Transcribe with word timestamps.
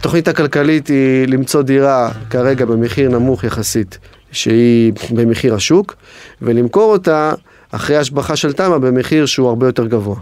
התוכנית 0.00 0.28
הכלכלית 0.28 0.88
היא 0.88 1.26
למצוא 1.28 1.62
דירה 1.62 2.10
כרגע 2.30 2.64
במחיר 2.64 3.08
נמוך 3.08 3.44
יחסית, 3.44 3.98
שהיא 4.32 4.92
במחיר 5.10 5.54
השוק, 5.54 5.96
ולמכור 6.42 6.92
אותה 6.92 7.32
אחרי 7.70 7.96
השבחה 7.96 8.36
של 8.36 8.52
תמ"א 8.52 8.78
במחיר 8.78 9.26
שהוא 9.26 9.48
הרבה 9.48 9.66
יותר 9.66 9.86
גבוה. 9.86 10.16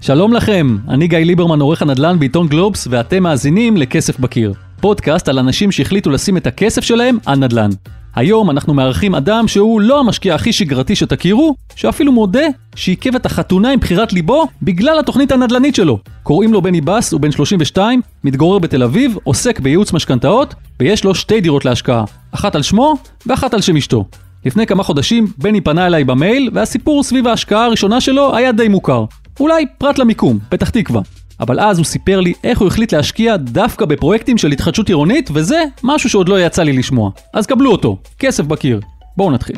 שלום 0.00 0.32
לכם, 0.32 0.76
אני 0.88 1.08
גיא 1.08 1.18
ליברמן, 1.18 1.60
עורך 1.60 1.82
הנדל"ן 1.82 2.18
בעיתון 2.18 2.48
גלובס, 2.48 2.88
ואתם 2.90 3.22
מאזינים 3.22 3.76
לכסף 3.76 4.18
בקיר. 4.18 4.52
פודקאסט 4.80 5.28
על 5.28 5.38
אנשים 5.38 5.72
שהחליטו 5.72 6.10
לשים 6.10 6.36
את 6.36 6.46
הכסף 6.46 6.80
שלהם 6.82 7.18
על 7.26 7.38
נדל"ן. 7.38 7.70
היום 8.14 8.50
אנחנו 8.50 8.74
מארחים 8.74 9.14
אדם 9.14 9.48
שהוא 9.48 9.80
לא 9.80 10.00
המשקיע 10.00 10.34
הכי 10.34 10.52
שגרתי 10.52 10.96
שתכירו, 10.96 11.54
שאפילו 11.76 12.12
מודה 12.12 12.46
שעיכב 12.74 13.14
את 13.14 13.26
החתונה 13.26 13.70
עם 13.70 13.80
בחירת 13.80 14.12
ליבו 14.12 14.46
בגלל 14.62 14.98
התוכנית 14.98 15.32
הנדל"נית 15.32 15.74
שלו. 15.74 15.98
קוראים 16.22 16.52
לו 16.52 16.62
בני 16.62 16.80
בס, 16.80 17.12
הוא 17.12 17.20
בן 17.20 17.30
32, 17.30 18.00
מתגורר 18.24 18.58
בתל 18.58 18.82
אביב, 18.82 19.16
עוסק 19.24 19.60
בייעוץ 19.60 19.92
משכנתאות, 19.92 20.54
ויש 20.80 21.04
לו 21.04 21.14
שתי 21.14 21.40
דירות 21.40 21.64
להשקעה, 21.64 22.04
אחת 22.32 22.54
על 22.54 22.62
שמו 22.62 22.94
ואחת 23.26 23.54
על 23.54 23.60
שם 23.60 23.76
אשתו. 23.76 24.04
לפני 24.44 24.66
כמה 24.66 24.82
חודשים 24.82 25.26
בני 25.38 25.60
פנה 25.60 25.86
אליי 25.86 26.04
במייל, 26.04 26.50
והסיפור 26.52 27.02
סביב 27.02 27.26
ההשקעה 27.26 27.64
הראשונה 27.64 28.00
שלו 28.00 28.36
היה 28.36 28.52
די 28.52 28.68
מוכר. 28.68 29.04
אולי 29.40 29.64
פרט 29.78 29.98
למיקום, 29.98 30.38
פתח 30.48 30.70
תקווה. 30.70 31.00
אבל 31.42 31.60
אז 31.60 31.78
הוא 31.78 31.84
סיפר 31.84 32.20
לי 32.20 32.32
איך 32.44 32.58
הוא 32.58 32.68
החליט 32.68 32.94
להשקיע 32.94 33.36
דווקא 33.36 33.84
בפרויקטים 33.84 34.38
של 34.38 34.50
התחדשות 34.50 34.88
עירונית, 34.88 35.30
וזה 35.34 35.62
משהו 35.82 36.10
שעוד 36.10 36.28
לא 36.28 36.40
יצא 36.40 36.62
לי 36.62 36.72
לשמוע. 36.72 37.10
אז 37.34 37.46
קבלו 37.46 37.72
אותו, 37.72 37.98
כסף 38.18 38.44
בקיר. 38.44 38.80
בואו 39.16 39.30
נתחיל. 39.30 39.56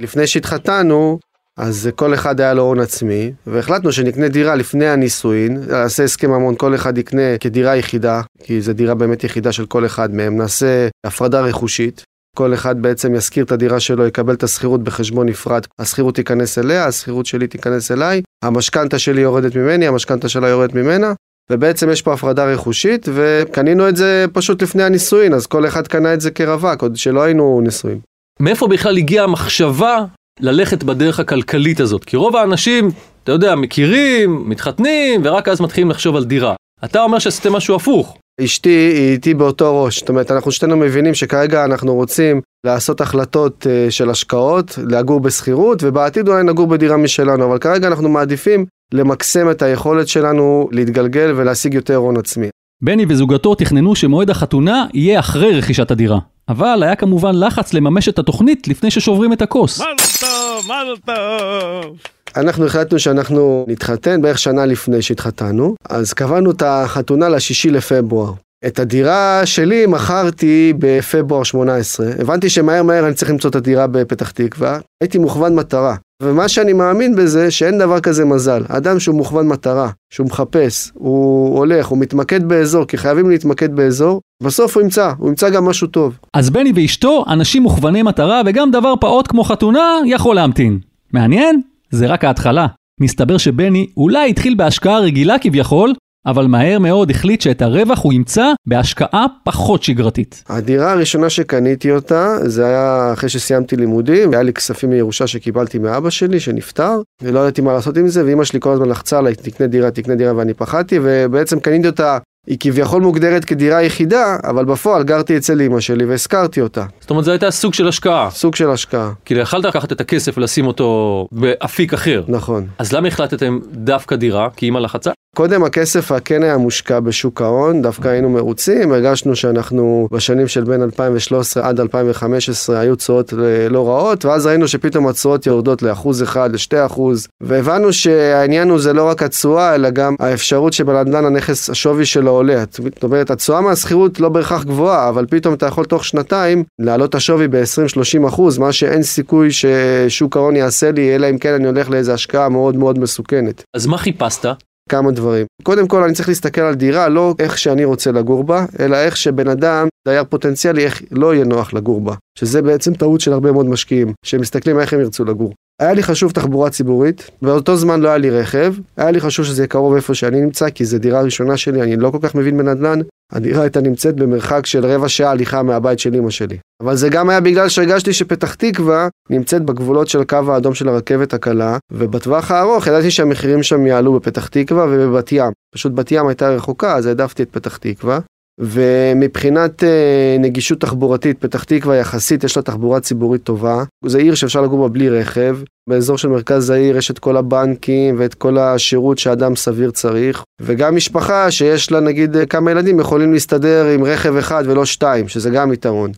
לפני 0.00 0.26
שהתחתנו, 0.26 1.18
אז 1.58 1.90
כל 1.96 2.14
אחד 2.14 2.40
היה 2.40 2.54
לו 2.54 2.62
הון 2.62 2.80
עצמי, 2.80 3.32
והחלטנו 3.46 3.92
שנקנה 3.92 4.28
דירה 4.28 4.54
לפני 4.54 4.88
הנישואין, 4.88 5.64
נעשה 5.68 6.04
הסכם 6.04 6.30
ממון, 6.30 6.54
כל 6.56 6.74
אחד 6.74 6.98
יקנה 6.98 7.38
כדירה 7.40 7.76
יחידה, 7.76 8.22
כי 8.44 8.60
זו 8.60 8.72
דירה 8.72 8.94
באמת 8.94 9.24
יחידה 9.24 9.52
של 9.52 9.66
כל 9.66 9.86
אחד 9.86 10.14
מהם, 10.14 10.36
נעשה 10.36 10.88
הפרדה 11.06 11.40
רכושית. 11.40 12.04
כל 12.36 12.54
אחד 12.54 12.82
בעצם 12.82 13.14
ישכיר 13.14 13.44
את 13.44 13.52
הדירה 13.52 13.80
שלו, 13.80 14.06
יקבל 14.06 14.34
את 14.34 14.42
השכירות 14.42 14.84
בחשבון 14.84 15.28
נפרד. 15.28 15.62
השכירות 15.78 16.14
תיכנס 16.14 16.58
אליה, 16.58 16.86
השכירות 16.86 17.26
שלי 17.26 17.46
תיכנס 17.46 17.90
אליי, 17.90 18.22
המשכנתה 18.42 18.98
שלי 18.98 19.20
יורדת 19.20 19.56
ממני, 19.56 19.86
המשכנתה 19.86 20.28
שלה 20.28 20.48
יורדת 20.48 20.74
ממנה, 20.74 21.12
ובעצם 21.50 21.90
יש 21.90 22.02
פה 22.02 22.12
הפרדה 22.14 22.52
רכושית, 22.52 23.08
וקנינו 23.14 23.88
את 23.88 23.96
זה 23.96 24.24
פשוט 24.32 24.62
לפני 24.62 24.82
הנישואין, 24.82 25.34
אז 25.34 25.46
כל 25.46 25.66
אחד 25.66 25.86
קנה 25.86 26.14
את 26.14 26.20
זה 26.20 26.30
כרווק, 26.30 26.82
עוד 26.82 26.96
שלא 26.96 27.22
היינו 27.22 27.60
נשואים. 27.64 27.98
מאיפה 28.40 28.68
בכלל 28.68 28.96
הגיעה 28.96 29.24
המחשבה 29.24 30.04
ללכת 30.40 30.82
בדרך 30.82 31.20
הכלכלית 31.20 31.80
הזאת? 31.80 32.04
כי 32.04 32.16
רוב 32.16 32.36
האנשים, 32.36 32.90
אתה 33.24 33.32
יודע, 33.32 33.54
מכירים, 33.54 34.48
מתחתנים, 34.48 35.20
ורק 35.24 35.48
אז 35.48 35.60
מתחילים 35.60 35.90
לחשוב 35.90 36.16
על 36.16 36.24
דירה. 36.24 36.54
אתה 36.84 37.02
אומר 37.02 37.18
שעשיתם 37.18 37.52
משהו 37.52 37.74
הפוך. 37.74 38.16
אשתי 38.44 38.68
היא 38.68 39.12
איתי 39.12 39.34
באותו 39.34 39.84
ראש, 39.84 39.98
זאת 39.98 40.08
אומרת 40.08 40.30
אנחנו 40.30 40.52
שתינו 40.52 40.76
מבינים 40.76 41.14
שכרגע 41.14 41.64
אנחנו 41.64 41.94
רוצים 41.94 42.40
לעשות 42.66 43.00
החלטות 43.00 43.66
uh, 43.66 43.90
של 43.90 44.10
השקעות, 44.10 44.78
לגור 44.90 45.20
בשכירות 45.20 45.82
ובעתיד 45.82 46.28
אולי 46.28 46.42
נגור 46.42 46.66
בדירה 46.66 46.96
משלנו, 46.96 47.44
אבל 47.44 47.58
כרגע 47.58 47.86
אנחנו 47.86 48.08
מעדיפים 48.08 48.66
למקסם 48.94 49.50
את 49.50 49.62
היכולת 49.62 50.08
שלנו 50.08 50.68
להתגלגל 50.72 51.32
ולהשיג 51.36 51.74
יותר 51.74 51.96
הון 51.96 52.16
עצמי. 52.16 52.48
בני 52.82 53.06
וזוגתו 53.08 53.54
תכננו 53.54 53.96
שמועד 53.96 54.30
החתונה 54.30 54.86
יהיה 54.94 55.20
אחרי 55.20 55.58
רכישת 55.58 55.90
הדירה. 55.90 56.18
אבל 56.48 56.82
היה 56.82 56.96
כמובן 56.96 57.34
לחץ 57.34 57.74
לממש 57.74 58.08
את 58.08 58.18
התוכנית 58.18 58.68
לפני 58.68 58.90
ששוברים 58.90 59.32
את 59.32 59.42
הכוס. 59.42 59.80
מזל 59.80 59.86
טוב, 60.20 60.64
מזל 60.64 60.96
טוב. 61.06 61.96
אנחנו 62.36 62.66
החלטנו 62.66 62.98
שאנחנו 62.98 63.64
נתחתן 63.68 64.22
בערך 64.22 64.38
שנה 64.38 64.66
לפני 64.66 65.02
שהתחתנו, 65.02 65.74
אז 65.90 66.12
קבענו 66.12 66.50
את 66.50 66.62
החתונה 66.66 67.28
לשישי 67.28 67.70
לפברואר. 67.70 68.32
את 68.66 68.78
הדירה 68.78 69.42
שלי 69.44 69.86
מכרתי 69.86 70.72
בפברואר 70.78 71.42
18, 71.42 72.06
הבנתי 72.18 72.48
שמהר 72.50 72.82
מהר 72.82 73.06
אני 73.06 73.14
צריך 73.14 73.30
למצוא 73.30 73.50
את 73.50 73.54
הדירה 73.54 73.86
בפתח 73.86 74.30
תקווה, 74.30 74.78
הייתי 75.02 75.18
מוכוון 75.18 75.54
מטרה. 75.54 75.96
ומה 76.22 76.48
שאני 76.48 76.72
מאמין 76.72 77.16
בזה, 77.16 77.50
שאין 77.50 77.78
דבר 77.78 78.00
כזה 78.00 78.24
מזל. 78.24 78.62
אדם 78.68 79.00
שהוא 79.00 79.16
מוכוון 79.16 79.48
מטרה, 79.48 79.90
שהוא 80.10 80.26
מחפש, 80.26 80.90
הוא 80.94 81.58
הולך, 81.58 81.86
הוא 81.86 81.98
מתמקד 81.98 82.44
באזור, 82.44 82.84
כי 82.84 82.96
חייבים 82.96 83.30
להתמקד 83.30 83.76
באזור, 83.76 84.20
בסוף 84.42 84.76
הוא 84.76 84.82
ימצא, 84.82 85.12
הוא 85.18 85.28
ימצא 85.28 85.50
גם 85.50 85.64
משהו 85.64 85.86
טוב. 85.86 86.18
אז 86.34 86.50
בני 86.50 86.72
ואשתו 86.74 87.24
אנשים 87.28 87.62
מוכווני 87.62 88.02
מטרה, 88.02 88.42
וגם 88.46 88.70
דבר 88.70 88.94
פעוט 89.00 89.28
כמו 89.28 89.44
חתונה 89.44 90.00
יכול 90.06 90.36
להמתין. 90.36 90.78
מעניין? 91.12 91.60
זה 91.90 92.06
רק 92.06 92.24
ההתחלה. 92.24 92.66
מסתבר 93.00 93.38
שבני 93.38 93.86
אולי 93.96 94.30
התחיל 94.30 94.54
בהשקעה 94.54 94.98
רגילה 94.98 95.38
כביכול, 95.38 95.92
אבל 96.26 96.46
מהר 96.46 96.78
מאוד 96.78 97.10
החליט 97.10 97.40
שאת 97.40 97.62
הרווח 97.62 98.02
הוא 98.02 98.12
ימצא 98.12 98.44
בהשקעה 98.66 99.26
פחות 99.44 99.82
שגרתית. 99.82 100.44
הדירה 100.48 100.92
הראשונה 100.92 101.30
שקניתי 101.30 101.90
אותה, 101.90 102.36
זה 102.42 102.66
היה 102.66 103.10
אחרי 103.12 103.28
שסיימתי 103.28 103.76
לימודים, 103.76 104.32
היה 104.32 104.42
לי 104.42 104.52
כספים 104.52 104.90
מירושה 104.90 105.26
שקיבלתי 105.26 105.78
מאבא 105.78 106.10
שלי 106.10 106.40
שנפטר, 106.40 107.00
ולא 107.22 107.40
ידעתי 107.40 107.60
מה 107.60 107.72
לעשות 107.72 107.96
עם 107.96 108.08
זה, 108.08 108.24
ואימא 108.24 108.44
שלי 108.44 108.60
כל 108.60 108.72
הזמן 108.72 108.88
לחצה 108.88 109.18
עליי, 109.18 109.34
תקנה 109.34 109.66
דירה, 109.66 109.90
תקנה 109.90 110.14
דירה, 110.14 110.36
ואני 110.36 110.54
פחדתי, 110.54 110.98
ובעצם 111.02 111.60
קניתי 111.60 111.86
אותה 111.86 112.18
היא 112.46 112.56
כביכול 112.60 113.02
מוגדרת 113.02 113.44
כדירה 113.44 113.82
יחידה, 113.82 114.36
אבל 114.44 114.64
בפועל 114.64 115.02
גרתי 115.02 115.36
אצל 115.36 115.60
אמא 115.62 115.80
שלי 115.80 116.04
והשכרתי 116.04 116.60
אותה. 116.60 116.84
זאת 117.00 117.10
אומרת, 117.10 117.24
זה 117.24 117.30
הייתה 117.30 117.50
סוג 117.50 117.74
של 117.74 117.88
השקעה. 117.88 118.30
סוג 118.30 118.54
של 118.54 118.70
השקעה. 118.70 119.12
כאילו, 119.24 119.40
יכלת 119.40 119.64
לקחת 119.64 119.92
את 119.92 120.00
הכסף 120.00 120.38
ולשים 120.38 120.66
אותו 120.66 121.28
באפיק 121.32 121.94
אחר. 121.94 122.22
נכון. 122.28 122.66
אז 122.78 122.92
למה 122.92 123.08
החלטתם 123.08 123.58
דווקא 123.72 124.16
דירה? 124.16 124.48
כי 124.56 124.66
אימא 124.66 124.78
לחצה? 124.78 125.10
קודם 125.36 125.64
הכסף 125.64 126.10
כן 126.24 126.42
היה 126.42 126.56
מושקע 126.56 127.00
בשוק 127.00 127.42
ההון, 127.42 127.82
דווקא 127.82 128.08
היינו 128.08 128.30
מרוצים, 128.30 128.92
הרגשנו 128.92 129.36
שאנחנו 129.36 130.08
בשנים 130.12 130.48
של 130.48 130.64
בין 130.64 130.82
2013 130.82 131.68
עד 131.68 131.80
2015 131.80 132.80
היו 132.80 132.96
תשואות 132.96 133.32
לא 133.70 133.88
רעות, 133.88 134.24
ואז 134.24 134.46
ראינו 134.46 134.68
שפתאום 134.68 135.06
התשואות 135.06 135.46
יורדות 135.46 135.82
לאחוז 135.82 136.22
אחד, 136.22 136.52
לשתי 136.52 136.86
אחוז, 136.86 137.28
והבנו 137.42 137.92
שהעניין 137.92 138.70
הוא 138.70 138.78
זה 138.78 138.92
לא 138.92 139.08
רק 139.08 139.22
התשואה, 139.22 139.74
אלא 139.74 139.90
גם 139.90 140.14
האפשרות 140.20 140.72
שבנדל"ן 140.72 141.24
הנכס, 141.24 141.70
השווי 141.70 142.06
שלו 142.06 142.30
עולה. 142.30 142.64
זאת 142.70 143.04
אומרת, 143.04 143.30
התשואה 143.30 143.60
מהשכירות 143.60 144.20
לא 144.20 144.28
בהכרח 144.28 144.64
גבוהה, 144.64 145.08
אבל 145.08 145.26
פתאום 145.30 145.54
אתה 145.54 145.66
יכול 145.66 145.84
תוך 145.84 146.04
שנתיים 146.04 146.64
להעלות 146.78 147.10
את 147.10 147.14
השווי 147.14 147.48
ב-20-30 147.48 148.28
אחוז, 148.28 148.58
מה 148.58 148.72
שאין 148.72 149.02
סיכוי 149.02 149.48
ששוק 149.52 150.36
ההון 150.36 150.56
יעשה 150.56 150.92
לי, 150.92 151.14
אלא 151.14 151.30
אם 151.30 151.38
כן 151.38 151.54
אני 151.54 151.66
הולך 151.66 151.90
לאיזו 151.90 152.12
השקעה 152.12 152.48
מאוד 152.48 152.76
מאוד 152.76 152.98
מסוכנת. 152.98 153.62
אז 153.76 153.86
מה 153.86 153.98
חיפשת? 153.98 154.46
כמה 154.88 155.10
דברים. 155.10 155.46
קודם 155.62 155.88
כל 155.88 156.02
אני 156.02 156.14
צריך 156.14 156.28
להסתכל 156.28 156.60
על 156.60 156.74
דירה 156.74 157.08
לא 157.08 157.34
איך 157.38 157.58
שאני 157.58 157.84
רוצה 157.84 158.12
לגור 158.12 158.44
בה, 158.44 158.66
אלא 158.80 158.96
איך 158.96 159.16
שבן 159.16 159.48
אדם, 159.48 159.88
דייר 160.08 160.24
פוטנציאלי, 160.24 160.84
איך 160.84 161.02
לא 161.10 161.34
יהיה 161.34 161.44
נוח 161.44 161.74
לגור 161.74 162.00
בה. 162.00 162.14
שזה 162.38 162.62
בעצם 162.62 162.94
טעות 162.94 163.20
של 163.20 163.32
הרבה 163.32 163.52
מאוד 163.52 163.66
משקיעים, 163.66 164.12
שמסתכלים 164.24 164.80
איך 164.80 164.92
הם 164.92 165.00
ירצו 165.00 165.24
לגור. 165.24 165.52
היה 165.82 165.92
לי 165.92 166.02
חשוב 166.02 166.32
תחבורה 166.32 166.70
ציבורית, 166.70 167.30
באותו 167.42 167.76
זמן 167.76 168.00
לא 168.00 168.08
היה 168.08 168.18
לי 168.18 168.30
רכב, 168.30 168.74
היה 168.96 169.10
לי 169.10 169.20
חשוב 169.20 169.44
שזה 169.44 169.62
יהיה 169.62 169.68
קרוב 169.68 169.94
איפה 169.94 170.14
שאני 170.14 170.40
נמצא, 170.40 170.70
כי 170.70 170.84
זו 170.84 170.98
דירה 170.98 171.22
ראשונה 171.22 171.56
שלי, 171.56 171.82
אני 171.82 171.96
לא 171.96 172.10
כל 172.10 172.18
כך 172.22 172.34
מבין 172.34 172.58
בנדל"ן, 172.58 172.98
הדירה 173.32 173.62
הייתה 173.62 173.80
נמצאת 173.80 174.16
במרחק 174.16 174.66
של 174.66 174.86
רבע 174.86 175.08
שעה 175.08 175.30
הליכה 175.30 175.62
מהבית 175.62 175.98
של 175.98 176.14
אמא 176.14 176.30
שלי. 176.30 176.56
אבל 176.82 176.96
זה 176.96 177.08
גם 177.08 177.30
היה 177.30 177.40
בגלל 177.40 177.68
שהרגשתי 177.68 178.12
שפתח 178.12 178.54
תקווה 178.54 179.08
נמצאת 179.30 179.62
בגבולות 179.62 180.08
של 180.08 180.20
הקו 180.20 180.38
האדום 180.48 180.74
של 180.74 180.88
הרכבת 180.88 181.34
הקלה, 181.34 181.78
ובטווח 181.92 182.50
הארוך 182.50 182.86
ידעתי 182.86 183.10
שהמחירים 183.10 183.62
שם 183.62 183.86
יעלו 183.86 184.12
בפתח 184.12 184.46
תקווה 184.46 184.86
ובבת 184.90 185.32
ים. 185.32 185.52
פשוט 185.74 185.92
בת 185.92 186.12
ים 186.12 186.26
הייתה 186.26 186.48
רחוקה, 186.48 186.96
אז 186.96 187.06
העדפתי 187.06 187.42
את 187.42 187.48
פתח 187.50 187.76
תקווה. 187.76 188.18
ומבחינת 188.58 189.84
אה, 189.84 190.36
נגישות 190.38 190.80
תחבורתית, 190.80 191.38
פתח 191.38 191.64
תקווה 191.64 191.96
יחסית 191.96 192.44
יש 192.44 192.56
לה 192.56 192.62
תחבורה 192.62 193.00
ציבורית 193.00 193.42
טובה. 193.42 193.84
זה 194.04 194.18
עיר 194.18 194.34
שאפשר 194.34 194.60
לגור 194.60 194.80
בה 194.80 194.88
בלי 194.88 195.08
רכב. 195.08 195.58
באזור 195.88 196.18
של 196.18 196.28
מרכז 196.28 196.70
העיר 196.70 196.96
יש 196.96 197.10
את 197.10 197.18
כל 197.18 197.36
הבנקים 197.36 198.14
ואת 198.18 198.34
כל 198.34 198.58
השירות 198.58 199.18
שאדם 199.18 199.56
סביר 199.56 199.90
צריך. 199.90 200.42
וגם 200.60 200.96
משפחה 200.96 201.50
שיש 201.50 201.92
לה 201.92 202.00
נגיד 202.00 202.36
כמה 202.50 202.70
ילדים 202.70 203.00
יכולים 203.00 203.32
להסתדר 203.32 203.86
עם 203.86 204.04
רכב 204.04 204.36
אחד 204.36 204.64
ולא 204.66 204.84
שתיים, 204.84 205.28
שזה 205.28 205.50
גם 205.50 205.72
יתרון. 205.72 206.12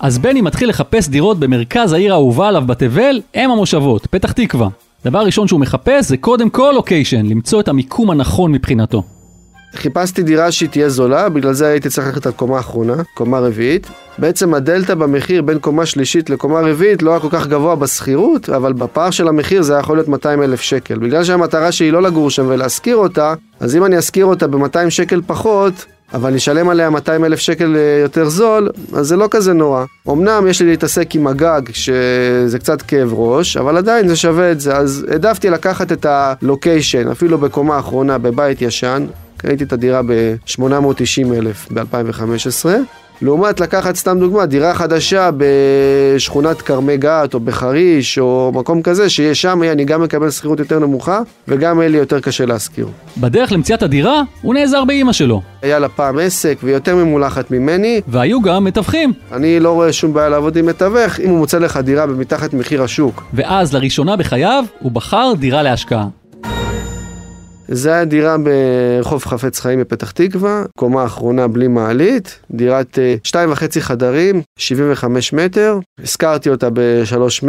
אז 0.00 0.18
בני 0.18 0.40
מתחיל 0.40 0.68
לחפש 0.68 1.08
דירות 1.08 1.38
במרכז 1.38 1.92
העיר 1.92 2.12
האהובה 2.12 2.48
עליו 2.48 2.62
בתבל, 2.66 3.20
אם 3.36 3.50
המושבות, 3.50 4.06
פתח 4.06 4.32
תקווה. 4.32 4.68
דבר 5.04 5.18
ראשון 5.18 5.48
שהוא 5.48 5.60
מחפש 5.60 6.08
זה 6.08 6.16
קודם 6.16 6.50
כל 6.50 6.72
לוקיישן, 6.74 7.26
למצוא 7.26 7.60
את 7.60 7.68
המיקום 7.68 8.10
הנכון 8.10 8.52
מבחינתו. 8.52 9.02
חיפשתי 9.74 10.22
דירה 10.22 10.52
שהיא 10.52 10.68
תהיה 10.68 10.88
זולה, 10.88 11.28
בגלל 11.28 11.52
זה 11.52 11.66
הייתי 11.66 11.88
צריך 11.88 12.06
ללכת 12.06 12.26
על 12.26 12.32
קומה 12.32 12.56
האחרונה, 12.56 12.94
קומה 13.14 13.38
רביעית. 13.38 13.86
בעצם 14.18 14.54
הדלתא 14.54 14.94
במחיר 14.94 15.42
בין 15.42 15.58
קומה 15.58 15.86
שלישית 15.86 16.30
לקומה 16.30 16.60
רביעית 16.60 17.02
לא 17.02 17.10
היה 17.10 17.20
כל 17.20 17.28
כך 17.30 17.46
גבוה 17.46 17.76
בשכירות, 17.76 18.48
אבל 18.48 18.72
בפער 18.72 19.10
של 19.10 19.28
המחיר 19.28 19.62
זה 19.62 19.72
היה 19.72 19.80
יכול 19.80 19.96
להיות 19.96 20.08
200 20.08 20.42
אלף 20.42 20.60
שקל. 20.60 20.98
בגלל 20.98 21.24
שהמטרה 21.24 21.72
שלי 21.72 21.90
לא 21.90 22.02
לגור 22.02 22.30
שם 22.30 22.46
ולהשכיר 22.48 22.96
אותה, 22.96 23.34
אז 23.60 23.76
אם 23.76 23.84
אני 23.84 23.98
אשכיר 23.98 24.26
אותה 24.26 24.46
ב-200 24.46 24.90
שקל 24.90 25.20
פחות, 25.26 25.84
אבל 26.14 26.34
נשלם 26.34 26.68
עליה 26.68 26.90
200 26.90 27.24
אלף 27.24 27.38
שקל 27.38 27.76
אה, 27.76 28.00
יותר 28.02 28.28
זול, 28.28 28.70
אז 28.92 29.06
זה 29.06 29.16
לא 29.16 29.28
כזה 29.30 29.52
נורא. 29.52 29.84
אמנם 30.08 30.46
יש 30.48 30.62
לי 30.62 30.68
להתעסק 30.68 31.14
עם 31.14 31.26
הגג, 31.26 31.62
שזה 31.72 32.58
קצת 32.58 32.82
כאב 32.82 33.12
ראש, 33.12 33.56
אבל 33.56 33.76
עדיין 33.76 34.08
זה 34.08 34.16
שווה 34.16 34.52
את 34.52 34.60
זה, 34.60 34.76
אז 34.76 35.06
העדפתי 35.10 35.50
לקחת 35.50 35.92
את 35.92 36.06
הלוקיישן, 36.08 37.08
אפילו 37.08 37.38
בקומה 37.38 37.76
האחרונה, 37.76 38.18
בבית 38.18 38.62
ישן, 38.62 39.06
קניתי 39.36 39.64
את 39.64 39.72
הדירה 39.72 40.02
ב-890 40.02 41.34
אלף 41.36 41.68
ב-2015. 41.72 42.66
לעומת 43.22 43.60
לקחת 43.60 43.96
סתם 43.96 44.18
דוגמה, 44.20 44.46
דירה 44.46 44.74
חדשה 44.74 45.30
בשכונת 45.36 46.62
כרמי 46.62 46.96
גת 46.96 47.34
או 47.34 47.40
בחריש 47.40 48.18
או 48.18 48.52
מקום 48.54 48.82
כזה, 48.82 49.08
שיש 49.08 49.42
שם 49.42 49.62
אני 49.62 49.84
גם 49.84 50.02
מקבל 50.02 50.30
שכירות 50.30 50.58
יותר 50.58 50.78
נמוכה 50.78 51.20
וגם 51.48 51.78
יהיה 51.78 51.88
לי 51.88 51.98
יותר 51.98 52.20
קשה 52.20 52.46
להשכיר. 52.46 52.88
בדרך 53.16 53.52
למציאת 53.52 53.82
הדירה, 53.82 54.22
הוא 54.42 54.54
נעזר 54.54 54.84
באימא 54.84 55.12
שלו. 55.12 55.42
היה 55.62 55.78
לה 55.78 55.88
פעם 55.88 56.18
עסק 56.18 56.58
והיא 56.62 56.74
יותר 56.74 56.96
ממולחת 56.96 57.50
ממני, 57.50 58.00
והיו 58.08 58.42
גם 58.42 58.64
מתווכים. 58.64 59.12
אני 59.32 59.60
לא 59.60 59.72
רואה 59.72 59.92
שום 59.92 60.12
בעיה 60.12 60.28
לעבוד 60.28 60.56
עם 60.56 60.66
מתווך 60.66 61.20
אם 61.20 61.30
הוא 61.30 61.38
מוצא 61.38 61.58
לך 61.58 61.76
דירה 61.76 62.06
במתחת 62.06 62.54
מחיר 62.54 62.82
השוק. 62.82 63.22
ואז 63.34 63.74
לראשונה 63.74 64.16
בחייו, 64.16 64.64
הוא 64.80 64.92
בחר 64.92 65.32
דירה 65.38 65.62
להשקעה. 65.62 66.06
זה 67.68 67.92
היה 67.92 68.04
דירה 68.04 68.36
ברחוב 68.38 69.24
חפץ 69.24 69.60
חיים 69.60 69.80
בפתח 69.80 70.10
תקווה, 70.10 70.64
קומה 70.78 71.04
אחרונה 71.04 71.48
בלי 71.48 71.68
מעלית, 71.68 72.38
דירת 72.50 72.98
אה, 72.98 73.14
שתיים 73.24 73.52
וחצי 73.52 73.80
חדרים, 73.80 74.42
75 74.58 75.32
מטר, 75.32 75.78
השכרתי 76.02 76.50
אותה 76.50 76.68
ב-300 76.72 77.46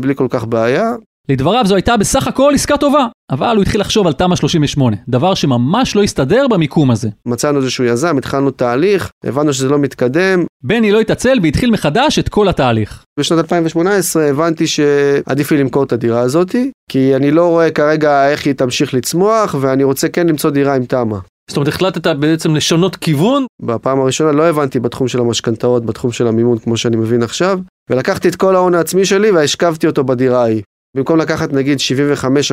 בלי 0.00 0.14
כל 0.14 0.26
כך 0.30 0.44
בעיה. 0.44 0.92
לדבריו 1.28 1.66
זו 1.66 1.74
הייתה 1.74 1.96
בסך 1.96 2.26
הכל 2.26 2.52
עסקה 2.54 2.76
טובה, 2.76 3.06
אבל 3.30 3.56
הוא 3.56 3.62
התחיל 3.62 3.80
לחשוב 3.80 4.06
על 4.06 4.12
תמ"א 4.12 4.36
38, 4.36 4.96
דבר 5.08 5.34
שממש 5.34 5.96
לא 5.96 6.02
הסתדר 6.02 6.46
במיקום 6.48 6.90
הזה. 6.90 7.08
מצאנו 7.26 7.58
איזשהו 7.58 7.84
יזם, 7.84 8.18
התחלנו 8.18 8.50
תהליך, 8.50 9.10
הבנו 9.24 9.52
שזה 9.52 9.68
לא 9.68 9.78
מתקדם. 9.78 10.44
בני 10.64 10.92
לא 10.92 11.00
התעצל 11.00 11.38
והתחיל 11.42 11.70
מחדש 11.70 12.18
את 12.18 12.28
כל 12.28 12.48
התהליך. 12.48 13.04
בשנת 13.20 13.38
2018 13.38 14.26
הבנתי 14.26 14.66
שעדיף 14.66 15.52
לי 15.52 15.58
למכור 15.58 15.84
את 15.84 15.92
הדירה 15.92 16.20
הזאתי, 16.20 16.70
כי 16.90 17.16
אני 17.16 17.30
לא 17.30 17.46
רואה 17.46 17.70
כרגע 17.70 18.28
איך 18.28 18.46
היא 18.46 18.54
תמשיך 18.54 18.94
לצמוח, 18.94 19.54
ואני 19.60 19.84
רוצה 19.84 20.08
כן 20.08 20.26
למצוא 20.26 20.50
דירה 20.50 20.74
עם 20.74 20.84
תמ"א. 20.84 21.18
זאת 21.50 21.56
אומרת, 21.56 21.68
החלטת 21.68 22.06
בעצם 22.16 22.54
לשנות 22.54 22.96
כיוון? 22.96 23.46
בפעם 23.62 24.00
הראשונה 24.00 24.32
לא 24.32 24.42
הבנתי 24.48 24.80
בתחום 24.80 25.08
של 25.08 25.20
המשכנתאות, 25.20 25.86
בתחום 25.86 26.12
של 26.12 26.26
המימון, 26.26 26.58
כמו 26.58 26.76
שאני 26.76 26.96
מבין 26.96 27.22
עכשיו, 27.22 27.58
ולקחתי 27.90 28.28
את 28.28 28.36
כל 28.36 28.56
ההון 28.56 28.74
העצמי 28.74 29.04
שלי 29.04 29.30
והשכבתי 29.30 29.86
אותו 29.86 30.04
בדירה 30.04 30.42
ההיא. 30.42 30.62
במקום 30.96 31.18
לקחת 31.18 31.52
נגיד 31.52 31.78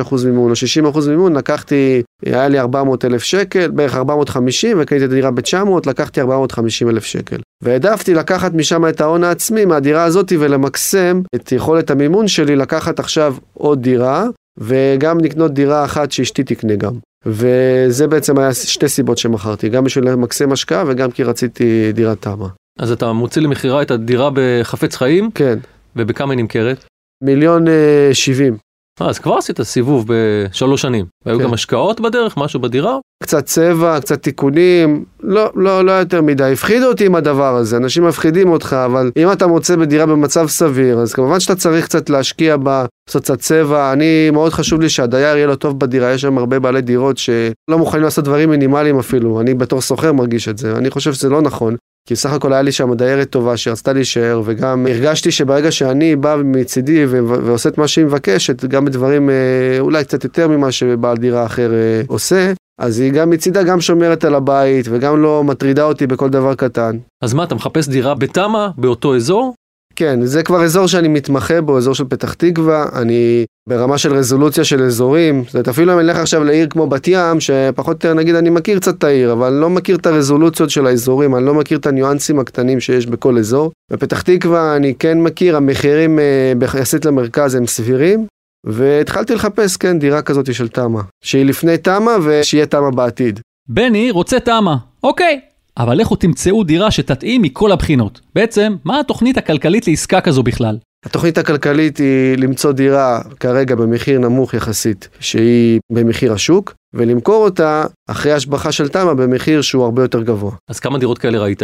75% 0.02 0.14
מימון 0.24 0.50
או 0.50 0.90
60% 0.94 1.08
מימון, 1.08 1.36
לקחתי, 1.36 2.02
היה 2.26 2.48
לי 2.48 2.60
400 2.60 3.04
אלף 3.04 3.22
שקל, 3.22 3.70
בערך 3.70 3.96
450, 3.96 4.76
וקניתי 4.80 5.04
את 5.04 5.10
הדירה 5.10 5.30
ב-900, 5.30 5.70
לקחתי 5.86 6.20
450 6.20 6.88
אלף 6.88 7.04
שקל. 7.04 7.36
והעדפתי 7.64 8.14
לקחת 8.14 8.54
משם 8.54 8.86
את 8.86 9.00
ההון 9.00 9.24
העצמי 9.24 9.64
מהדירה 9.64 10.04
הזאת 10.04 10.32
ולמקסם 10.38 11.22
את 11.34 11.52
יכולת 11.52 11.90
המימון 11.90 12.28
שלי 12.28 12.56
לקחת 12.56 13.00
עכשיו 13.00 13.34
עוד 13.54 13.82
דירה, 13.82 14.26
וגם 14.58 15.18
לקנות 15.20 15.54
דירה 15.54 15.84
אחת 15.84 16.12
שאשתי 16.12 16.42
תקנה 16.42 16.76
גם. 16.76 16.92
וזה 17.26 18.06
בעצם 18.06 18.38
היה 18.38 18.54
שתי 18.54 18.88
סיבות 18.88 19.18
שמכרתי, 19.18 19.68
גם 19.68 19.84
בשביל 19.84 20.08
למקסם 20.08 20.52
השקעה 20.52 20.84
וגם 20.86 21.10
כי 21.10 21.22
רציתי 21.22 21.92
דירת 21.92 22.22
תמ"א. 22.22 22.46
אז 22.78 22.92
אתה 22.92 23.12
מוציא 23.12 23.42
למכירה 23.42 23.82
את 23.82 23.90
הדירה 23.90 24.30
בחפץ 24.34 24.96
חיים, 24.96 25.30
כן, 25.30 25.58
ובכמה 25.96 26.32
היא 26.32 26.38
נמכרת? 26.38 26.84
מיליון 27.24 27.68
אה, 27.68 28.10
שבעים. 28.12 28.56
אה, 29.02 29.08
אז 29.08 29.18
כבר 29.18 29.34
עשית 29.34 29.62
סיבוב 29.62 30.06
בשלוש 30.08 30.82
שנים. 30.82 31.06
כן. 31.24 31.38
גם 31.38 31.54
השקעות 31.54 32.00
בדרך, 32.00 32.36
משהו 32.36 32.60
בדירה? 32.60 32.98
קצת 33.22 33.44
צבע, 33.44 34.00
קצת 34.00 34.22
תיקונים, 34.22 35.04
לא, 35.22 35.50
לא, 35.54 35.84
לא 35.84 35.92
יותר 35.92 36.22
מדי. 36.22 36.52
הפחידו 36.52 36.86
אותי 36.86 37.06
עם 37.06 37.14
הדבר 37.14 37.56
הזה, 37.56 37.76
אנשים 37.76 38.04
מפחידים 38.04 38.50
אותך, 38.50 38.76
אבל 38.84 39.10
אם 39.16 39.32
אתה 39.32 39.46
מוצא 39.46 39.76
בדירה 39.76 40.06
במצב 40.06 40.46
סביר, 40.48 40.98
אז 40.98 41.12
כמובן 41.12 41.40
שאתה 41.40 41.54
צריך 41.54 41.84
קצת 41.84 42.10
להשקיע 42.10 42.56
בה, 42.56 42.84
לעשות 43.08 43.22
קצת 43.22 43.38
צבע. 43.38 43.92
אני, 43.92 44.30
מאוד 44.30 44.52
חשוב 44.52 44.80
לי 44.80 44.88
שהדייר 44.88 45.36
יהיה 45.36 45.46
לו 45.46 45.56
טוב 45.56 45.78
בדירה, 45.78 46.12
יש 46.12 46.22
שם 46.22 46.38
הרבה 46.38 46.58
בעלי 46.58 46.80
דירות 46.80 47.18
שלא 47.18 47.78
מוכנים 47.78 48.02
לעשות 48.02 48.24
דברים 48.24 48.50
מינימליים 48.50 48.98
אפילו. 48.98 49.40
אני 49.40 49.54
בתור 49.54 49.80
סוחר 49.80 50.12
מרגיש 50.12 50.48
את 50.48 50.58
זה, 50.58 50.72
אני 50.72 50.90
חושב 50.90 51.12
שזה 51.12 51.28
לא 51.28 51.42
נכון. 51.42 51.76
כי 52.08 52.16
סך 52.16 52.32
הכל 52.32 52.52
היה 52.52 52.62
לי 52.62 52.72
שם 52.72 52.94
דיירת 52.94 53.30
טובה 53.30 53.56
שרצתה 53.56 53.92
להישאר, 53.92 54.42
וגם 54.44 54.86
הרגשתי 54.86 55.30
שברגע 55.30 55.70
שאני 55.70 56.16
בא 56.16 56.36
מצידי 56.44 57.06
ו- 57.06 57.28
ועושה 57.28 57.68
את 57.68 57.78
מה 57.78 57.88
שהיא 57.88 58.04
מבקשת, 58.04 58.64
גם 58.64 58.84
בדברים 58.84 59.30
אה, 59.30 59.34
אולי 59.80 60.04
קצת 60.04 60.24
יותר 60.24 60.48
ממה 60.48 60.72
שבעל 60.72 61.16
דירה 61.16 61.46
אחר 61.46 61.72
אה, 61.72 62.02
עושה, 62.06 62.52
אז 62.80 63.00
היא 63.00 63.12
גם 63.12 63.30
מצידה 63.30 63.62
גם 63.62 63.80
שומרת 63.80 64.24
על 64.24 64.34
הבית, 64.34 64.86
וגם 64.90 65.22
לא 65.22 65.44
מטרידה 65.44 65.84
אותי 65.84 66.06
בכל 66.06 66.28
דבר 66.28 66.54
קטן. 66.54 66.96
אז 67.24 67.34
מה, 67.34 67.44
אתה 67.44 67.54
מחפש 67.54 67.88
דירה 67.88 68.14
בתמ"א, 68.14 68.68
באותו 68.76 69.16
אזור? 69.16 69.54
כן, 69.98 70.24
זה 70.24 70.42
כבר 70.42 70.64
אזור 70.64 70.86
שאני 70.86 71.08
מתמחה 71.08 71.60
בו, 71.60 71.78
אזור 71.78 71.94
של 71.94 72.04
פתח 72.04 72.34
תקווה, 72.34 72.86
אני 72.94 73.44
ברמה 73.68 73.98
של 73.98 74.14
רזולוציה 74.14 74.64
של 74.64 74.82
אזורים, 74.82 75.44
זאת 75.44 75.54
אומרת 75.54 75.68
אפילו 75.68 75.92
אם 75.92 75.98
אני 75.98 76.08
אלך 76.08 76.16
עכשיו 76.16 76.44
לעיר 76.44 76.66
כמו 76.70 76.86
בת 76.86 77.08
ים, 77.08 77.40
שפחות 77.40 77.86
או 77.86 78.08
יותר 78.08 78.14
נגיד 78.14 78.34
אני 78.34 78.50
מכיר 78.50 78.78
קצת 78.78 78.98
את 78.98 79.04
העיר, 79.04 79.32
אבל 79.32 79.52
אני 79.52 79.60
לא 79.60 79.70
מכיר 79.70 79.96
את 79.96 80.06
הרזולוציות 80.06 80.70
של 80.70 80.86
האזורים, 80.86 81.36
אני 81.36 81.46
לא 81.46 81.54
מכיר 81.54 81.78
את 81.78 81.86
הניואנסים 81.86 82.38
הקטנים 82.38 82.80
שיש 82.80 83.06
בכל 83.06 83.38
אזור. 83.38 83.72
בפתח 83.92 84.22
תקווה 84.22 84.76
אני 84.76 84.94
כן 84.98 85.20
מכיר, 85.20 85.56
המחירים 85.56 86.18
אה, 86.18 86.52
יחסית 86.62 87.04
למרכז 87.04 87.54
הם 87.54 87.66
סבירים, 87.66 88.26
והתחלתי 88.66 89.34
לחפש, 89.34 89.76
כן, 89.76 89.98
דירה 89.98 90.22
כזאת 90.22 90.54
של 90.54 90.68
תמ"א, 90.68 91.00
שהיא 91.24 91.44
לפני 91.44 91.78
תמ"א 91.78 92.16
ושיהיה 92.24 92.66
תמ"א 92.66 92.90
בעתיד. 92.90 93.40
בני 93.68 94.10
רוצה 94.10 94.40
תמ"א. 94.40 94.74
אוקיי. 95.02 95.40
אבל 95.78 95.94
לכו 95.98 96.16
תמצאו 96.16 96.64
דירה 96.64 96.90
שתתאים 96.90 97.42
מכל 97.42 97.72
הבחינות. 97.72 98.20
בעצם, 98.34 98.76
מה 98.84 99.00
התוכנית 99.00 99.36
הכלכלית 99.36 99.88
לעסקה 99.88 100.20
כזו 100.20 100.42
בכלל? 100.42 100.78
התוכנית 101.04 101.38
הכלכלית 101.38 101.98
היא 101.98 102.38
למצוא 102.38 102.72
דירה 102.72 103.20
כרגע 103.40 103.74
במחיר 103.74 104.18
נמוך 104.18 104.54
יחסית, 104.54 105.08
שהיא 105.20 105.80
במחיר 105.92 106.32
השוק, 106.32 106.74
ולמכור 106.94 107.44
אותה 107.44 107.84
אחרי 108.10 108.32
השבחה 108.32 108.72
של 108.72 108.88
תמ"א 108.88 109.12
במחיר 109.12 109.62
שהוא 109.62 109.84
הרבה 109.84 110.02
יותר 110.02 110.22
גבוה. 110.22 110.52
אז 110.70 110.80
כמה 110.80 110.98
דירות 110.98 111.18
כאלה 111.18 111.38
ראית? 111.38 111.62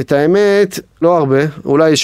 את 0.00 0.12
האמת, 0.12 0.78
לא 1.02 1.16
הרבה, 1.16 1.38
אולי 1.64 1.94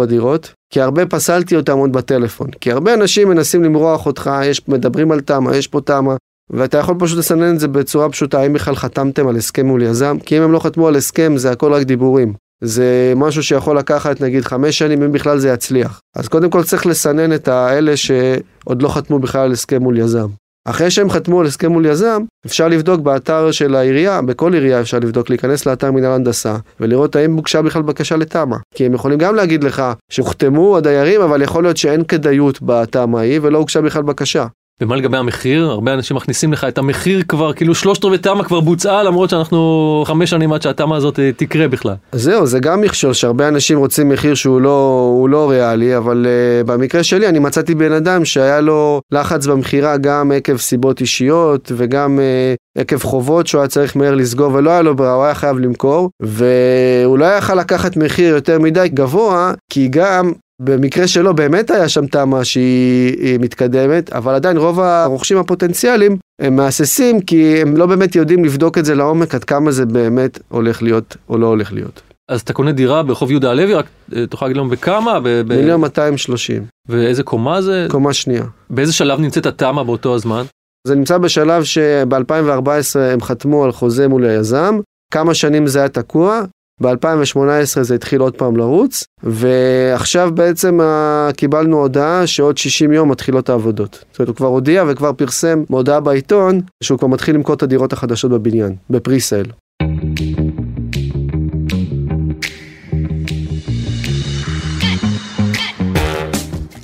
3-4 0.00 0.04
דירות, 0.04 0.52
כי 0.72 0.80
הרבה 0.80 1.06
פסלתי 1.06 1.56
אותם 1.56 1.78
עוד 1.78 1.92
בטלפון. 1.92 2.50
כי 2.60 2.72
הרבה 2.72 2.94
אנשים 2.94 3.28
מנסים 3.28 3.64
למרוח 3.64 4.06
אותך, 4.06 4.30
יש, 4.44 4.68
מדברים 4.68 5.12
על 5.12 5.20
תמ"א, 5.20 5.56
יש 5.56 5.66
פה 5.66 5.80
תמ"א, 5.80 6.14
ואתה 6.50 6.78
יכול 6.78 6.94
פשוט 6.98 7.18
לסנן 7.18 7.54
את 7.54 7.60
זה 7.60 7.68
בצורה 7.68 8.08
פשוטה, 8.08 8.40
האם 8.40 8.52
בכלל 8.52 8.74
חתמתם 8.74 9.28
על 9.28 9.36
הסכם 9.36 9.66
מול 9.66 9.82
יזם? 9.82 10.16
כי 10.26 10.38
אם 10.38 10.42
הם 10.42 10.52
לא 10.52 10.58
חתמו 10.58 10.88
על 10.88 10.96
הסכם, 10.96 11.36
זה 11.36 11.50
הכל 11.50 11.72
רק 11.72 11.82
דיבורים. 11.82 12.34
זה 12.60 13.12
משהו 13.16 13.42
שיכול 13.42 13.78
לקחת 13.78 14.20
נגיד 14.20 14.44
חמש 14.44 14.78
שנים 14.78 15.02
אם 15.02 15.12
בכלל 15.12 15.38
זה 15.38 15.48
יצליח. 15.48 16.00
אז 16.16 16.28
קודם 16.28 16.50
כל 16.50 16.62
צריך 16.62 16.86
לסנן 16.86 17.32
את 17.32 17.48
האלה 17.48 17.96
שעוד 17.96 18.82
לא 18.82 18.88
חתמו 18.88 19.18
בכלל 19.18 19.40
על 19.40 19.52
הסכם 19.52 19.82
מול 19.82 19.98
יזם. 19.98 20.28
אחרי 20.68 20.90
שהם 20.90 21.10
חתמו 21.10 21.40
על 21.40 21.46
הסכם 21.46 21.72
מול 21.72 21.86
יזם, 21.86 22.22
אפשר 22.46 22.68
לבדוק 22.68 23.00
באתר 23.00 23.50
של 23.50 23.74
העירייה, 23.74 24.22
בכל 24.22 24.54
עירייה 24.54 24.80
אפשר 24.80 24.98
לבדוק, 24.98 25.30
להיכנס 25.30 25.66
לאתר 25.66 25.92
מנהל 25.92 26.12
הנדסה, 26.12 26.56
ולראות 26.80 27.16
האם 27.16 27.36
הוגשה 27.36 27.62
בכלל 27.62 27.82
בקשה 27.82 28.16
לתמ"א. 28.16 28.56
כי 28.74 28.86
הם 28.86 28.94
יכולים 28.94 29.18
גם 29.18 29.34
להגיד 29.34 29.64
לך 29.64 29.82
שהוחתמו 30.10 30.76
הדיירים, 30.76 31.20
אבל 31.20 31.42
יכול 31.42 31.62
להיות 31.62 31.76
שאין 31.76 32.04
כדאיות 32.04 32.58
בתמ"א 32.62 33.18
ההיא 33.18 33.40
ולא 33.42 33.58
הוגשה 33.58 33.80
בכלל 33.80 34.02
בקשה. 34.02 34.46
ומה 34.80 34.96
לגבי 34.96 35.16
המחיר? 35.16 35.70
הרבה 35.70 35.94
אנשים 35.94 36.16
מכניסים 36.16 36.52
לך 36.52 36.64
את 36.64 36.78
המחיר 36.78 37.22
כבר, 37.28 37.52
כאילו 37.52 37.74
שלושת 37.74 38.04
רבעי 38.04 38.18
תמ"א 38.18 38.42
כבר 38.42 38.60
בוצעה, 38.60 39.02
למרות 39.02 39.30
שאנחנו 39.30 40.02
חמש 40.06 40.30
שנים 40.30 40.52
עד 40.52 40.62
שהתמ"א 40.62 40.94
הזאת 40.96 41.18
אה, 41.18 41.30
תקרה 41.36 41.68
בכלל. 41.68 41.94
זהו, 42.12 42.46
זה 42.46 42.58
גם 42.58 42.80
מכשול 42.80 43.12
שהרבה 43.12 43.48
אנשים 43.48 43.78
רוצים 43.78 44.08
מחיר 44.08 44.34
שהוא 44.34 44.60
לא, 44.60 45.10
הוא 45.16 45.28
לא 45.28 45.50
ריאלי, 45.50 45.96
אבל 45.96 46.26
uh, 46.26 46.66
במקרה 46.66 47.02
שלי 47.02 47.28
אני 47.28 47.38
מצאתי 47.38 47.74
בן 47.74 47.92
אדם 47.92 48.24
שהיה 48.24 48.60
לו 48.60 49.00
לחץ 49.12 49.46
במכירה 49.46 49.96
גם 49.96 50.32
עקב 50.32 50.56
סיבות 50.56 51.00
אישיות 51.00 51.72
וגם 51.76 52.18
uh, 52.18 52.80
עקב 52.80 53.02
חובות 53.02 53.46
שהוא 53.46 53.60
היה 53.60 53.68
צריך 53.68 53.96
מהר 53.96 54.14
לסגור 54.14 54.52
ולא 54.52 54.70
היה 54.70 54.82
לו 54.82 54.96
ברירה, 54.96 55.14
הוא 55.14 55.24
היה 55.24 55.34
חייב 55.34 55.58
למכור, 55.58 56.10
והוא 56.22 57.18
לא 57.18 57.24
יכל 57.24 57.54
לקחת 57.54 57.96
מחיר 57.96 58.34
יותר 58.34 58.58
מדי 58.58 58.88
גבוה, 58.88 59.52
כי 59.72 59.88
גם 59.90 60.32
במקרה 60.62 61.06
שלו 61.06 61.34
באמת 61.34 61.70
היה 61.70 61.88
שם 61.88 62.06
תמ"א 62.06 62.44
שהיא 62.44 63.16
היא 63.20 63.38
מתקדמת, 63.40 64.12
אבל 64.12 64.34
עדיין 64.34 64.56
רוב 64.56 64.80
הרוכשים 64.80 65.38
הפוטנציאליים 65.38 66.16
הם 66.42 66.56
מהססים 66.56 67.20
כי 67.20 67.62
הם 67.62 67.76
לא 67.76 67.86
באמת 67.86 68.16
יודעים 68.16 68.44
לבדוק 68.44 68.78
את 68.78 68.84
זה 68.84 68.94
לעומק 68.94 69.34
עד 69.34 69.44
כמה 69.44 69.70
זה 69.70 69.86
באמת 69.86 70.38
הולך 70.48 70.82
להיות 70.82 71.16
או 71.28 71.38
לא 71.38 71.46
הולך 71.46 71.72
להיות. 71.72 72.02
אז 72.28 72.40
אתה 72.40 72.52
קונה 72.52 72.72
דירה 72.72 73.02
ברחוב 73.02 73.30
יהודה 73.30 73.50
הלוי, 73.50 73.74
רק 73.74 73.86
אה, 74.16 74.26
תוכל 74.26 74.46
להגיד 74.46 74.56
לנו 74.56 74.68
בכמה? 74.68 75.18
מיליון 75.48 75.80
230, 75.80 76.64
ואיזה 76.88 77.22
קומה 77.22 77.62
זה? 77.62 77.86
קומה 77.90 78.12
שנייה. 78.12 78.44
באיזה 78.70 78.92
שלב 78.92 79.20
נמצאת 79.20 79.46
התמ"א 79.46 79.82
באותו 79.82 80.14
הזמן? 80.14 80.42
זה 80.86 80.94
נמצא 80.94 81.18
בשלב 81.18 81.64
שב-2014 81.64 82.98
הם 82.98 83.20
חתמו 83.20 83.64
על 83.64 83.72
חוזה 83.72 84.08
מול 84.08 84.24
היזם, 84.24 84.78
כמה 85.12 85.34
שנים 85.34 85.66
זה 85.66 85.78
היה 85.78 85.88
תקוע, 85.88 86.42
ב-2018 86.82 87.82
זה 87.82 87.94
התחיל 87.94 88.20
עוד 88.20 88.34
פעם 88.34 88.56
לרוץ, 88.56 89.04
ועכשיו 89.22 90.30
בעצם 90.34 90.80
אה, 90.80 91.28
קיבלנו 91.36 91.76
הודעה 91.76 92.26
שעוד 92.26 92.58
60 92.58 92.92
יום 92.92 93.10
מתחילות 93.10 93.48
העבודות. 93.48 94.04
זאת 94.10 94.18
אומרת, 94.18 94.28
הוא 94.28 94.36
כבר 94.36 94.46
הודיע 94.46 94.84
וכבר 94.88 95.12
פרסם 95.12 95.62
מודעה 95.70 96.00
בעיתון 96.00 96.60
שהוא 96.82 96.98
כבר 96.98 97.08
מתחיל 97.08 97.34
למכור 97.34 97.54
את 97.54 97.62
הדירות 97.62 97.92
החדשות 97.92 98.30
בבניין, 98.30 98.74
בפריסל. 98.90 99.44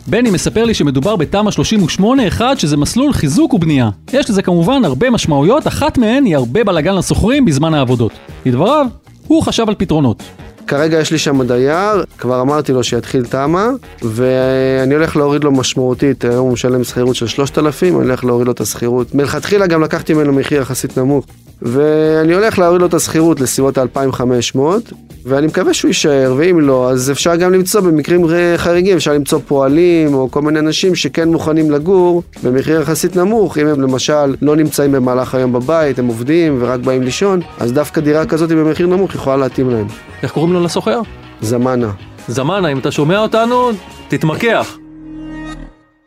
בני 0.06 0.30
מספר 0.30 0.64
לי 0.64 0.74
שמדובר 0.74 1.16
בתמ"א 1.16 1.50
38-1 2.38 2.40
שזה 2.56 2.76
מסלול 2.76 3.12
חיזוק 3.12 3.54
ובנייה. 3.54 3.90
יש 4.12 4.30
לזה 4.30 4.42
כמובן 4.42 4.84
הרבה 4.84 5.10
משמעויות, 5.10 5.66
אחת 5.66 5.98
מהן 5.98 6.24
היא 6.24 6.36
הרבה 6.36 6.64
בלאגן 6.64 6.94
לסוחרים 6.94 7.44
בזמן 7.44 7.74
העבודות. 7.74 8.12
לדבריו, 8.46 8.86
הוא 9.32 9.42
חשב 9.42 9.68
על 9.68 9.74
פתרונות. 9.74 10.22
כרגע 10.66 11.00
יש 11.00 11.10
לי 11.10 11.18
שם 11.18 11.42
דייר, 11.42 12.04
כבר 12.18 12.40
אמרתי 12.40 12.72
לו 12.72 12.84
שיתחיל 12.84 13.24
תמ"א, 13.24 13.70
ואני 14.02 14.94
הולך 14.94 15.16
להוריד 15.16 15.44
לו 15.44 15.52
משמעותית, 15.52 16.24
היום 16.24 16.46
הוא 16.46 16.52
משלם 16.52 16.84
שכירות 16.84 17.16
של 17.16 17.26
3,000, 17.26 17.96
אני 17.96 18.04
הולך 18.04 18.24
להוריד 18.24 18.46
לו 18.46 18.52
את 18.52 18.60
השכירות. 18.60 19.14
מלכתחילה 19.14 19.66
גם 19.66 19.82
לקחתי 19.82 20.14
ממנו 20.14 20.32
מחיר 20.32 20.62
יחסית 20.62 20.98
נמוך, 20.98 21.26
ואני 21.62 22.34
הולך 22.34 22.58
להוריד 22.58 22.80
לו 22.80 22.86
את 22.86 22.94
השכירות 22.94 23.40
לסביבות 23.40 23.78
ה-2,500, 23.78 24.58
ואני 25.24 25.46
מקווה 25.46 25.74
שהוא 25.74 25.88
יישאר, 25.88 26.34
ואם 26.36 26.60
לא, 26.60 26.90
אז 26.90 27.10
אפשר 27.10 27.36
גם 27.36 27.52
למצוא 27.52 27.80
במקרים 27.80 28.26
חריגים, 28.56 28.96
אפשר 28.96 29.12
למצוא 29.12 29.40
פועלים 29.46 30.14
או 30.14 30.30
כל 30.30 30.42
מיני 30.42 30.58
אנשים 30.58 30.94
שכן 30.94 31.28
מוכנים 31.28 31.70
לגור 31.70 32.22
במחיר 32.42 32.80
יחסית 32.80 33.16
נמוך, 33.16 33.58
אם 33.58 33.66
הם 33.66 33.80
למשל 33.80 34.34
לא 34.42 34.56
נמצאים 34.56 34.92
במהלך 34.92 35.34
היום 35.34 35.52
בבית, 35.52 35.98
הם 35.98 36.06
עובדים 36.06 36.58
ורק 36.60 36.80
באים 36.80 37.02
לישון, 37.02 37.40
אז 37.58 37.72
דווקא 37.72 38.00
דירה 38.00 38.26
כזאת 38.26 38.48
במחיר 38.48 38.86
נמוך 38.86 39.14
יכולה 39.14 39.36
להתאים 39.36 39.70
להם. 39.70 39.86
איך 40.22 40.32
קוראים 40.32 40.52
לו 40.52 40.64
לסוחר? 40.64 41.00
זמנה. 41.40 41.90
זמנה, 42.28 42.68
אם 42.68 42.78
אתה 42.78 42.90
שומע 42.90 43.18
אותנו, 43.18 43.70
תתמקח. 44.08 44.78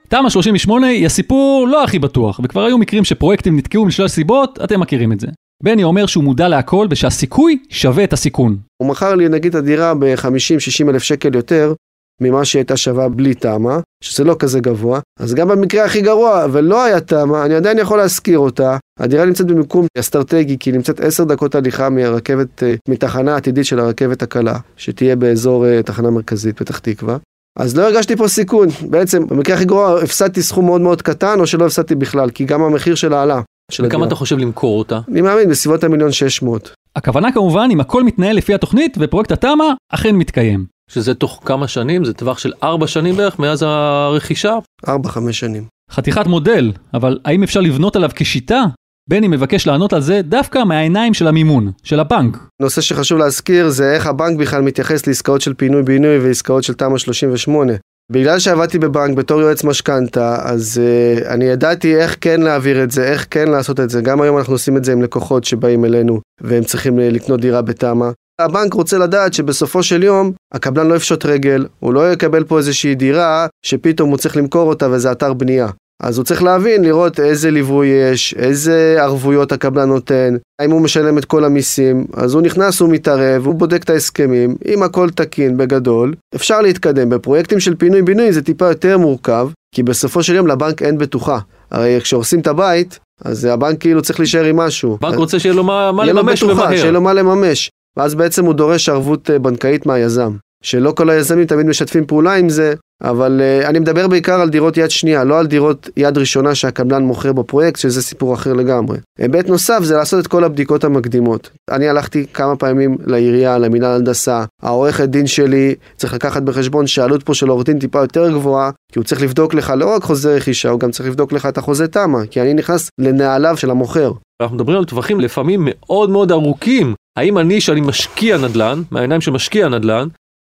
תמ"א 0.09 0.29
38 0.29 0.87
היא 0.87 1.05
הסיפור 1.05 1.67
לא 1.67 1.83
הכי 1.83 1.99
בטוח, 1.99 2.39
וכבר 2.43 2.63
היו 2.63 2.77
מקרים 2.77 3.03
שפרויקטים 3.03 3.57
נתקעו 3.57 3.85
משלל 3.85 4.07
סיבות, 4.07 4.59
אתם 4.63 4.79
מכירים 4.79 5.11
את 5.11 5.19
זה. 5.19 5.27
בני 5.63 5.83
אומר 5.83 6.05
שהוא 6.05 6.23
מודע 6.23 6.47
להכל 6.47 6.87
ושהסיכוי 6.89 7.57
שווה 7.69 8.03
את 8.03 8.13
הסיכון. 8.13 8.57
הוא 8.77 8.89
מכר 8.89 9.15
לי 9.15 9.29
נגיד 9.29 9.55
את 9.55 9.61
הדירה 9.63 9.93
ב-50-60 9.93 10.89
אלף 10.89 11.03
שקל 11.03 11.35
יותר 11.35 11.73
ממה 12.21 12.45
שהיא 12.45 12.59
הייתה 12.59 12.77
שווה 12.77 13.09
בלי 13.09 13.33
תמ"א, 13.33 13.79
שזה 14.03 14.23
לא 14.23 14.35
כזה 14.39 14.59
גבוה, 14.59 14.99
אז 15.19 15.33
גם 15.33 15.47
במקרה 15.47 15.85
הכי 15.85 16.01
גרוע 16.01 16.45
ולא 16.51 16.83
היה 16.83 16.99
תמ"א, 16.99 17.45
אני 17.45 17.55
עדיין 17.55 17.79
יכול 17.79 17.97
להשכיר 17.97 18.39
אותה. 18.39 18.77
הדירה 18.99 19.25
נמצאת 19.25 19.47
במיקום 19.47 19.85
אסטרטגי, 19.99 20.57
כי 20.59 20.69
היא 20.69 20.75
נמצאת 20.75 20.99
10 20.99 21.23
דקות 21.23 21.55
הליכה 21.55 21.89
מהרכבת, 21.89 22.63
אה, 22.63 22.75
מתחנה 22.87 23.35
עתידית 23.35 23.65
של 23.65 23.79
הרכבת 23.79 24.21
הקלה, 24.21 24.57
שתהיה 24.77 25.15
באזור 25.15 25.65
אה, 25.67 25.83
תחנה 25.83 26.09
מרכזית 26.09 26.57
פתח 26.57 26.79
תקווה. 26.79 27.17
אז 27.59 27.77
לא 27.77 27.83
הרגשתי 27.83 28.15
פה 28.15 28.27
סיכון, 28.27 28.67
בעצם 28.89 29.27
במקרה 29.27 29.55
הכי 29.55 29.65
גרוע 29.65 30.01
הפסדתי 30.03 30.41
סכום 30.41 30.65
מאוד 30.65 30.81
מאוד 30.81 31.01
קטן 31.01 31.39
או 31.39 31.47
שלא 31.47 31.65
הפסדתי 31.65 31.95
בכלל, 31.95 32.29
כי 32.29 32.45
גם 32.45 32.61
המחיר 32.61 32.95
שלה 32.95 33.21
עלה. 33.21 33.41
וכמה 33.81 34.05
אתה 34.05 34.15
חושב 34.15 34.37
למכור 34.37 34.79
אותה? 34.79 34.99
אני 35.11 35.21
מאמין, 35.21 35.49
בסביבות 35.49 35.83
המיליון 35.83 36.11
600. 36.11 36.73
הכוונה 36.95 37.31
כמובן 37.31 37.67
אם 37.71 37.79
הכל 37.79 38.03
מתנהל 38.03 38.35
לפי 38.35 38.53
התוכנית 38.53 38.97
ופרויקט 38.99 39.31
התמ"א 39.31 39.73
אכן 39.93 40.15
מתקיים. 40.15 40.65
שזה 40.89 41.13
תוך 41.13 41.41
כמה 41.45 41.67
שנים? 41.67 42.05
זה 42.05 42.13
טווח 42.13 42.37
של 42.37 42.53
4 42.63 42.87
שנים 42.87 43.15
בערך 43.15 43.39
מאז 43.39 43.63
הרכישה? 43.63 44.57
4-5 44.85 44.89
שנים. 45.31 45.63
חתיכת 45.91 46.27
מודל, 46.27 46.71
אבל 46.93 47.19
האם 47.25 47.43
אפשר 47.43 47.61
לבנות 47.61 47.95
עליו 47.95 48.09
כשיטה? 48.15 48.63
בני 49.09 49.27
מבקש 49.27 49.67
לענות 49.67 49.93
על 49.93 50.01
זה 50.01 50.21
דווקא 50.23 50.63
מהעיניים 50.63 51.13
של 51.13 51.27
המימון, 51.27 51.71
של 51.83 51.99
הבנק. 51.99 52.37
נושא 52.61 52.81
שחשוב 52.81 53.17
להזכיר 53.17 53.69
זה 53.69 53.93
איך 53.93 54.07
הבנק 54.07 54.39
בכלל 54.39 54.61
מתייחס 54.61 55.07
לעסקאות 55.07 55.41
של 55.41 55.53
פינוי-בינוי 55.53 56.19
ועסקאות 56.19 56.63
של 56.63 56.73
תמ"א 56.73 56.97
38. 56.97 57.73
בגלל 58.11 58.39
שעבדתי 58.39 58.79
בבנק 58.79 59.17
בתור 59.17 59.41
יועץ 59.41 59.63
משכנתה, 59.63 60.37
אז 60.41 60.81
uh, 60.81 61.27
אני 61.27 61.45
ידעתי 61.45 61.95
איך 61.95 62.17
כן 62.21 62.41
להעביר 62.41 62.83
את 62.83 62.91
זה, 62.91 63.03
איך 63.03 63.27
כן 63.29 63.47
לעשות 63.47 63.79
את 63.79 63.89
זה. 63.89 64.01
גם 64.01 64.21
היום 64.21 64.37
אנחנו 64.37 64.53
עושים 64.53 64.77
את 64.77 64.83
זה 64.83 64.91
עם 64.91 65.01
לקוחות 65.01 65.43
שבאים 65.43 65.85
אלינו 65.85 66.21
והם 66.41 66.63
צריכים 66.63 66.99
לקנות 66.99 67.41
דירה 67.41 67.61
בתמ"א. 67.61 68.09
הבנק 68.41 68.73
רוצה 68.73 68.97
לדעת 68.97 69.33
שבסופו 69.33 69.83
של 69.83 70.03
יום 70.03 70.31
הקבלן 70.53 70.87
לא 70.87 70.95
יפשוט 70.95 71.25
רגל, 71.25 71.65
הוא 71.79 71.93
לא 71.93 72.11
יקבל 72.11 72.43
פה 72.43 72.57
איזושהי 72.57 72.95
דירה 72.95 73.47
שפתאום 73.65 74.09
הוא 74.09 74.17
צריך 74.17 74.37
למכור 74.37 74.69
אותה 74.69 74.89
וזה 74.89 75.11
אתר 75.11 75.33
בנייה. 75.33 75.67
אז 76.03 76.17
הוא 76.17 76.25
צריך 76.25 76.43
להבין, 76.43 76.83
לראות 76.83 77.19
איזה 77.19 77.51
ליווי 77.51 77.87
יש, 77.87 78.35
איזה 78.37 78.97
ערבויות 78.99 79.51
הקבלן 79.51 79.89
נותן, 79.89 80.35
האם 80.61 80.71
הוא 80.71 80.81
משלם 80.81 81.17
את 81.17 81.25
כל 81.25 81.45
המיסים, 81.45 82.05
אז 82.13 82.33
הוא 82.33 82.41
נכנס, 82.41 82.79
הוא 82.79 82.89
מתערב, 82.89 83.45
הוא 83.45 83.55
בודק 83.55 83.83
את 83.83 83.89
ההסכמים, 83.89 84.55
אם 84.67 84.83
הכל 84.83 85.09
תקין 85.09 85.57
בגדול, 85.57 86.13
אפשר 86.35 86.61
להתקדם. 86.61 87.09
בפרויקטים 87.09 87.59
של 87.59 87.75
פינוי-בינוי 87.75 88.33
זה 88.33 88.41
טיפה 88.41 88.65
יותר 88.65 88.97
מורכב, 88.97 89.49
כי 89.75 89.83
בסופו 89.83 90.23
של 90.23 90.35
יום 90.35 90.47
לבנק 90.47 90.81
אין 90.81 90.97
בטוחה. 90.97 91.39
הרי 91.71 92.01
כשהורסים 92.01 92.39
את 92.39 92.47
הבית, 92.47 92.99
אז 93.21 93.45
הבנק 93.45 93.79
כאילו 93.79 94.01
צריך 94.01 94.19
להישאר 94.19 94.43
עם 94.43 94.57
משהו. 94.57 94.97
בנק 95.01 95.15
רוצה 95.15 95.39
שיהיה 95.39 95.55
לו 95.55 95.63
מה, 95.63 95.91
מה 95.91 96.05
לממש 96.05 96.43
ומהר. 96.43 96.77
שיהיה 96.77 96.91
לו 96.91 97.01
מה 97.01 97.13
לממש. 97.13 97.69
ואז 97.97 98.15
בעצם 98.15 98.45
הוא 98.45 98.53
דורש 98.53 98.89
ערבות 98.89 99.29
אה, 99.29 99.39
בנקאית 99.39 99.85
מהיזם. 99.85 100.31
שלא 100.63 100.91
כל 100.91 101.09
היזמים 101.09 101.45
תמיד 101.45 101.65
משתפים 101.65 102.05
פעולה 102.05 102.33
עם 102.33 102.49
זה, 102.49 102.73
אבל 103.03 103.41
uh, 103.41 103.67
אני 103.67 103.79
מדבר 103.79 104.07
בעיקר 104.07 104.41
על 104.41 104.49
דירות 104.49 104.77
יד 104.77 104.91
שנייה, 104.91 105.23
לא 105.23 105.39
על 105.39 105.47
דירות 105.47 105.89
יד 105.97 106.17
ראשונה 106.17 106.55
שהקבלן 106.55 107.03
מוכר 107.03 107.33
בפרויקט, 107.33 107.79
שזה 107.79 108.01
סיפור 108.01 108.33
אחר 108.33 108.53
לגמרי. 108.53 108.97
היבט 109.19 109.49
נוסף 109.49 109.79
זה 109.83 109.95
לעשות 109.95 110.19
את 110.19 110.27
כל 110.27 110.43
הבדיקות 110.43 110.83
המקדימות. 110.83 111.49
אני 111.71 111.89
הלכתי 111.89 112.25
כמה 112.33 112.55
פעמים 112.55 112.97
לעירייה, 113.05 113.57
למינהל 113.57 113.95
הנדסה, 113.95 114.43
העורכת 114.61 115.09
דין 115.09 115.27
שלי 115.27 115.75
צריך 115.95 116.13
לקחת 116.13 116.43
בחשבון 116.43 116.87
שהעלות 116.87 117.23
פה 117.23 117.33
של 117.33 117.49
עורך 117.49 117.65
דין 117.65 117.79
טיפה 117.79 117.99
יותר 117.99 118.31
גבוהה, 118.31 118.71
כי 118.91 118.99
הוא 118.99 119.05
צריך 119.05 119.21
לבדוק 119.21 119.53
לך 119.53 119.73
לא 119.77 119.95
רק 119.95 120.03
חוזה 120.03 120.35
רכישה, 120.35 120.69
הוא 120.69 120.79
גם 120.79 120.91
צריך 120.91 121.09
לבדוק 121.09 121.33
לך 121.33 121.45
את 121.45 121.57
החוזה 121.57 121.87
תמ"א, 121.87 122.25
כי 122.31 122.41
אני 122.41 122.53
נכנס 122.53 122.89
לנעליו 123.01 123.57
של 123.57 123.71
המוכר. 123.71 124.11
אנחנו 124.41 124.55
מדברים 124.55 124.77
על 124.77 124.85
טווחים 124.85 125.19
לפעמים 125.19 125.67
מאוד 125.71 126.09
מאוד 126.09 126.31
ארוכים. 126.31 126.93
האם 127.17 127.37
אני, 127.37 127.61
שאני 127.61 127.81
משקיע 127.81 128.37
נדל"ן, 128.37 128.81
מהעיניים 128.91 129.21
של 129.21 129.31
משקיע 129.31 129.69
נדל"ן, 129.69 130.07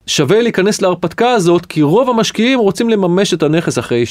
שווה 0.09 0.41
להיכנס 0.41 0.83
להרפתקה 0.83 1.31
הזאת, 1.31 1.67
כי 1.67 1.83
רוב 1.83 2.11
המשקיעים 2.11 2.59
רוצים 2.59 2.91
לממש 2.91 3.35
את 3.35 3.43
הנכס 3.43 3.79
אחרי 3.79 4.05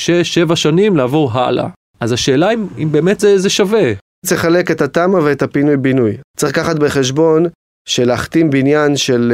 6-7 0.49 0.55
שנים 0.55 0.97
לעבור 0.97 1.31
הלאה. 1.31 1.67
אז 1.99 2.11
השאלה 2.11 2.53
אם, 2.53 2.67
אם 2.77 2.91
באמת 2.91 3.19
זה, 3.19 3.37
זה 3.37 3.49
שווה. 3.49 3.93
צריך 4.25 4.45
לחלק 4.45 4.71
את 4.71 4.81
התמ"א 4.81 5.17
ואת 5.17 5.41
הפינוי-בינוי. 5.41 6.17
צריך 6.37 6.51
לקחת 6.57 6.75
בחשבון 6.75 7.45
שלהחתים 7.87 8.49
בניין 8.49 8.97
של 8.97 9.33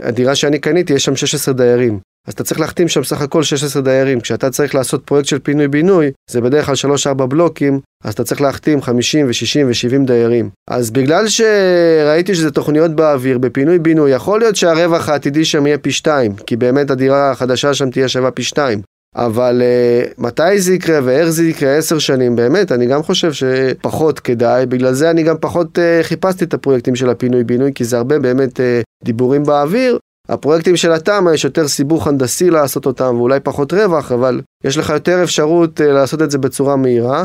uh, 0.00 0.06
הדירה 0.06 0.34
שאני 0.34 0.58
קניתי, 0.58 0.92
יש 0.92 1.04
שם 1.04 1.16
16 1.16 1.54
דיירים. 1.54 1.98
אז 2.26 2.32
אתה 2.32 2.44
צריך 2.44 2.60
להחתים 2.60 2.88
שם 2.88 3.04
סך 3.04 3.22
הכל 3.22 3.42
16 3.42 3.82
דיירים. 3.82 4.20
כשאתה 4.20 4.50
צריך 4.50 4.74
לעשות 4.74 5.04
פרויקט 5.04 5.28
של 5.28 5.38
פינוי-בינוי, 5.38 6.10
זה 6.30 6.40
בדרך 6.40 6.66
כלל 6.66 6.74
3-4 7.12 7.26
בלוקים, 7.26 7.80
אז 8.04 8.14
אתה 8.14 8.24
צריך 8.24 8.40
להחתים 8.40 8.82
50 8.82 9.26
ו-60 9.26 9.66
ו-70 9.66 10.06
דיירים. 10.06 10.50
אז 10.70 10.90
בגלל 10.90 11.28
שראיתי 11.28 12.34
שזה 12.34 12.50
תוכניות 12.50 12.90
באוויר, 12.90 13.38
בפינוי-בינוי, 13.38 14.10
יכול 14.10 14.40
להיות 14.40 14.56
שהרווח 14.56 15.08
העתידי 15.08 15.44
שם 15.44 15.66
יהיה 15.66 15.78
פי 15.78 15.92
2, 15.92 16.34
כי 16.46 16.56
באמת 16.56 16.90
הדירה 16.90 17.30
החדשה 17.30 17.74
שם 17.74 17.90
תהיה 17.90 18.08
שווה 18.08 18.30
פי 18.30 18.42
2. 18.42 18.80
אבל 19.16 19.62
uh, 19.62 20.14
מתי 20.18 20.60
זה 20.60 20.74
יקרה 20.74 21.00
ואיך 21.04 21.28
זה 21.28 21.44
יקרה 21.44 21.76
עשר 21.76 21.98
שנים, 21.98 22.36
באמת, 22.36 22.72
אני 22.72 22.86
גם 22.86 23.02
חושב 23.02 23.32
שפחות 23.32 24.20
כדאי, 24.20 24.66
בגלל 24.66 24.92
זה 24.92 25.10
אני 25.10 25.22
גם 25.22 25.36
פחות 25.40 25.78
uh, 25.78 26.02
חיפשתי 26.02 26.44
את 26.44 26.54
הפרויקטים 26.54 26.96
של 26.96 27.10
הפינוי-בינוי, 27.10 27.72
כי 27.74 27.84
זה 27.84 27.96
הרבה 27.96 28.18
באמת 28.18 28.60
uh, 28.60 28.62
דיבורים 29.04 29.44
באוויר, 29.44 29.98
הפרויקטים 30.28 30.76
של 30.76 30.92
התמ"א 30.92 31.34
יש 31.34 31.44
יותר 31.44 31.68
סיבוך 31.68 32.06
הנדסי 32.06 32.50
לעשות 32.50 32.86
אותם 32.86 33.14
ואולי 33.16 33.40
פחות 33.40 33.72
רווח, 33.72 34.12
אבל 34.12 34.40
יש 34.64 34.78
לך 34.78 34.90
יותר 34.90 35.22
אפשרות 35.22 35.80
אה, 35.80 35.86
לעשות 35.86 36.22
את 36.22 36.30
זה 36.30 36.38
בצורה 36.38 36.76
מהירה. 36.76 37.24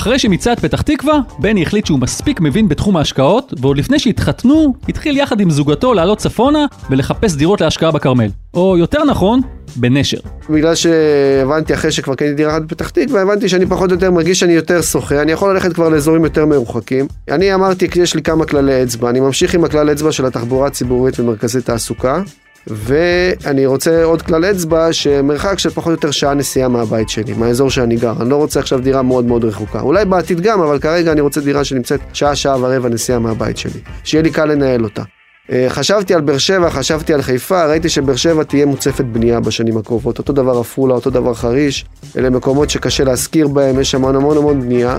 אחרי 0.00 0.18
שמיצה 0.18 0.52
את 0.52 0.60
פתח 0.60 0.82
תקווה, 0.82 1.14
בני 1.38 1.62
החליט 1.62 1.86
שהוא 1.86 1.98
מספיק 1.98 2.40
מבין 2.40 2.68
בתחום 2.68 2.96
ההשקעות, 2.96 3.54
ועוד 3.60 3.78
לפני 3.78 3.98
שהתחתנו, 3.98 4.74
התחיל 4.88 5.16
יחד 5.16 5.40
עם 5.40 5.50
זוגתו 5.50 5.94
לעלות 5.94 6.18
צפונה 6.18 6.66
ולחפש 6.90 7.34
דירות 7.34 7.60
להשקעה 7.60 7.90
בכרמל. 7.90 8.28
או 8.54 8.76
יותר 8.78 9.04
נכון, 9.04 9.40
בנשר. 9.76 10.18
בגלל 10.50 10.74
שהבנתי 10.74 11.74
אחרי 11.74 11.90
שכבר 11.90 12.14
קניתי 12.14 12.34
דירה 12.34 12.52
אחת 12.52 12.62
בפתח 12.62 12.88
תקווה, 12.88 13.22
הבנתי 13.22 13.48
שאני 13.48 13.66
פחות 13.66 13.90
או 13.90 13.94
יותר 13.94 14.10
מרגיש 14.10 14.40
שאני 14.40 14.52
יותר 14.52 14.82
שוחה, 14.82 15.22
אני 15.22 15.32
יכול 15.32 15.54
ללכת 15.54 15.72
כבר 15.72 15.88
לאזורים 15.88 16.24
יותר 16.24 16.46
מרוחקים. 16.46 17.06
אני 17.30 17.54
אמרתי, 17.54 17.88
יש 17.96 18.14
לי 18.14 18.22
כמה 18.22 18.44
כללי 18.44 18.82
אצבע, 18.82 19.10
אני 19.10 19.20
ממשיך 19.20 19.54
עם 19.54 19.64
הכלל 19.64 19.92
אצבע 19.92 20.12
של 20.12 20.26
התחבורה 20.26 20.66
הציבורית 20.66 21.20
ומרכזי 21.20 21.60
תעסוקה. 21.60 22.22
ואני 22.66 23.66
רוצה 23.66 24.04
עוד 24.04 24.22
כלל 24.22 24.44
אצבע 24.44 24.92
שמרחק 24.92 25.58
של 25.58 25.70
פחות 25.70 25.86
או 25.86 25.92
יותר 25.92 26.10
שעה 26.10 26.34
נסיעה 26.34 26.68
מהבית 26.68 27.08
שלי, 27.08 27.32
מהאזור 27.36 27.70
שאני 27.70 27.96
גר. 27.96 28.14
אני 28.20 28.30
לא 28.30 28.36
רוצה 28.36 28.60
עכשיו 28.60 28.80
דירה 28.80 29.02
מאוד 29.02 29.24
מאוד 29.24 29.44
רחוקה. 29.44 29.80
אולי 29.80 30.04
בעתיד 30.04 30.40
גם, 30.40 30.60
אבל 30.60 30.78
כרגע 30.78 31.12
אני 31.12 31.20
רוצה 31.20 31.40
דירה 31.40 31.64
שנמצאת 31.64 32.00
שעה, 32.12 32.36
שעה 32.36 32.56
ורבע 32.60 32.88
נסיעה 32.88 33.18
מהבית 33.18 33.56
שלי. 33.56 33.80
שיהיה 34.04 34.22
לי 34.22 34.30
קל 34.30 34.44
לנהל 34.44 34.84
אותה. 34.84 35.02
אה, 35.52 35.66
חשבתי 35.68 36.14
על 36.14 36.20
באר 36.20 36.38
שבע, 36.38 36.70
חשבתי 36.70 37.14
על 37.14 37.22
חיפה, 37.22 37.66
ראיתי 37.66 37.88
שבאר 37.88 38.16
שבע 38.16 38.42
תהיה 38.42 38.66
מוצפת 38.66 39.04
בנייה 39.04 39.40
בשנים 39.40 39.76
הקרובות. 39.76 40.18
אותו 40.18 40.32
דבר 40.32 40.58
עפולה, 40.60 40.94
אותו 40.94 41.10
דבר 41.10 41.34
חריש. 41.34 41.84
אלה 42.18 42.30
מקומות 42.30 42.70
שקשה 42.70 43.04
להשכיר 43.04 43.48
בהם, 43.48 43.80
יש 43.80 43.90
שם 43.90 44.04
המון 44.04 44.16
המון 44.16 44.36
המון 44.36 44.60
בנייה. 44.60 44.98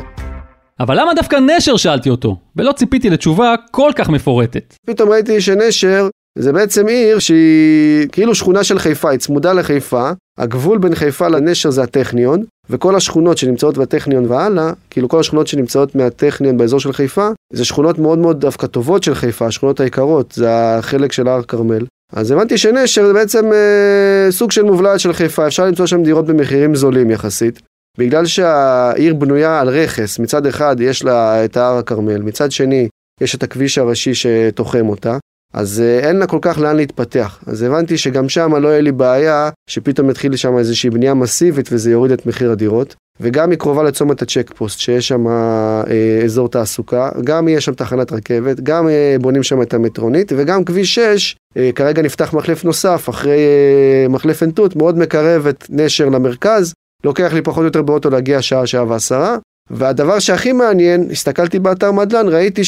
אבל 0.79 0.99
למה 0.99 1.13
דווקא 1.13 1.35
נשר 1.35 1.77
שאלתי 1.77 2.09
אותו? 2.09 2.37
ולא 2.55 2.71
ציפיתי 2.71 3.09
לתשובה 3.09 3.55
כל 3.71 3.91
כך 3.95 4.09
מפורטת. 4.09 4.75
פתאום 4.85 5.09
ראיתי 5.09 5.41
שנשר 5.41 6.09
זה 6.39 6.53
בעצם 6.53 6.87
עיר 6.87 7.19
שהיא 7.19 8.07
כאילו 8.11 8.35
שכונה 8.35 8.63
של 8.63 8.79
חיפה, 8.79 9.09
היא 9.09 9.19
צמודה 9.19 9.53
לחיפה, 9.53 10.11
הגבול 10.37 10.77
בין 10.77 10.95
חיפה 10.95 11.27
לנשר 11.27 11.69
זה 11.69 11.83
הטכניון, 11.83 12.43
וכל 12.69 12.95
השכונות 12.95 13.37
שנמצאות 13.37 13.77
בטכניון 13.77 14.25
והלאה, 14.25 14.71
כאילו 14.89 15.09
כל 15.09 15.19
השכונות 15.19 15.47
שנמצאות 15.47 15.95
מהטכניון 15.95 16.57
באזור 16.57 16.79
של 16.79 16.93
חיפה, 16.93 17.29
זה 17.53 17.65
שכונות 17.65 17.99
מאוד 17.99 18.19
מאוד 18.19 18.41
דווקא 18.41 18.67
טובות 18.67 19.03
של 19.03 19.15
חיפה, 19.15 19.45
השכונות 19.45 19.79
היקרות, 19.79 20.31
זה 20.31 20.77
החלק 20.77 21.11
של 21.11 21.27
הר 21.27 21.43
כרמל. 21.43 21.85
אז 22.13 22.31
הבנתי 22.31 22.57
שנשר 22.57 23.07
זה 23.07 23.13
בעצם 23.13 23.45
אה, 23.53 24.31
סוג 24.31 24.51
של 24.51 24.63
מובלעת 24.63 24.99
של 24.99 25.13
חיפה, 25.13 25.47
אפשר 25.47 25.65
למצוא 25.65 25.85
שם 25.85 26.03
דירות 26.03 26.25
במחירים 26.25 26.75
זולים 26.75 27.11
יחסית. 27.11 27.61
בגלל 27.97 28.25
שהעיר 28.25 29.13
בנויה 29.13 29.59
על 29.59 29.69
רכס, 29.69 30.19
מצד 30.19 30.45
אחד 30.45 30.75
יש 30.79 31.03
לה 31.03 31.45
את 31.45 31.57
הר 31.57 31.77
הכרמל, 31.77 32.21
מצד 32.21 32.51
שני 32.51 32.87
יש 33.21 33.35
את 33.35 33.43
הכביש 33.43 33.77
הראשי 33.77 34.15
שתוחם 34.15 34.89
אותה, 34.89 35.17
אז 35.53 35.81
אה, 35.81 35.99
אין 35.99 36.15
לה 36.15 36.27
כל 36.27 36.39
כך 36.41 36.59
לאן 36.59 36.75
להתפתח. 36.75 37.43
אז 37.47 37.61
הבנתי 37.61 37.97
שגם 37.97 38.29
שם 38.29 38.55
לא 38.55 38.67
יהיה 38.67 38.81
לי 38.81 38.91
בעיה 38.91 39.49
שפתאום 39.69 40.09
יתחיל 40.09 40.35
שם 40.35 40.57
איזושהי 40.57 40.89
בנייה 40.89 41.13
מסיבית 41.13 41.69
וזה 41.71 41.91
יוריד 41.91 42.11
את 42.11 42.25
מחיר 42.25 42.51
הדירות. 42.51 42.95
וגם 43.21 43.49
היא 43.51 43.59
קרובה 43.59 43.83
לצומת 43.83 44.21
הצ'ק 44.21 44.51
פוסט, 44.55 44.79
שיש 44.79 45.07
שם 45.07 45.27
אה, 45.27 46.21
אזור 46.23 46.49
תעסוקה, 46.49 47.09
גם 47.23 47.47
יש 47.47 47.65
שם 47.65 47.73
תחנת 47.73 48.11
רכבת, 48.11 48.59
גם 48.59 48.87
אה, 48.87 49.15
בונים 49.21 49.43
שם 49.43 49.61
את 49.61 49.73
המטרונית, 49.73 50.31
וגם 50.35 50.63
כביש 50.63 50.95
6, 50.95 51.35
אה, 51.57 51.69
כרגע 51.75 52.01
נפתח 52.01 52.33
מחלף 52.33 52.65
נוסף 52.65 53.09
אחרי 53.09 53.37
אה, 53.37 54.07
מחלף 54.09 54.41
עין 54.41 54.51
תות, 54.51 54.75
מאוד 54.75 54.97
מקרב 54.97 55.47
את 55.47 55.65
נשר 55.69 56.09
למרכז, 56.09 56.73
לוקח 57.03 57.33
לי 57.33 57.41
פחות 57.41 57.59
או 57.61 57.65
יותר 57.65 57.81
באוטו 57.81 58.09
להגיע 58.09 58.41
שעה, 58.41 58.67
שעה 58.67 58.87
ועשרה. 58.87 59.37
והדבר 59.69 60.19
שהכי 60.19 60.53
מעניין, 60.53 61.07
הסתכלתי 61.11 61.59
באתר 61.59 61.91
מדלן, 61.91 62.27
ראיתי 62.27 62.61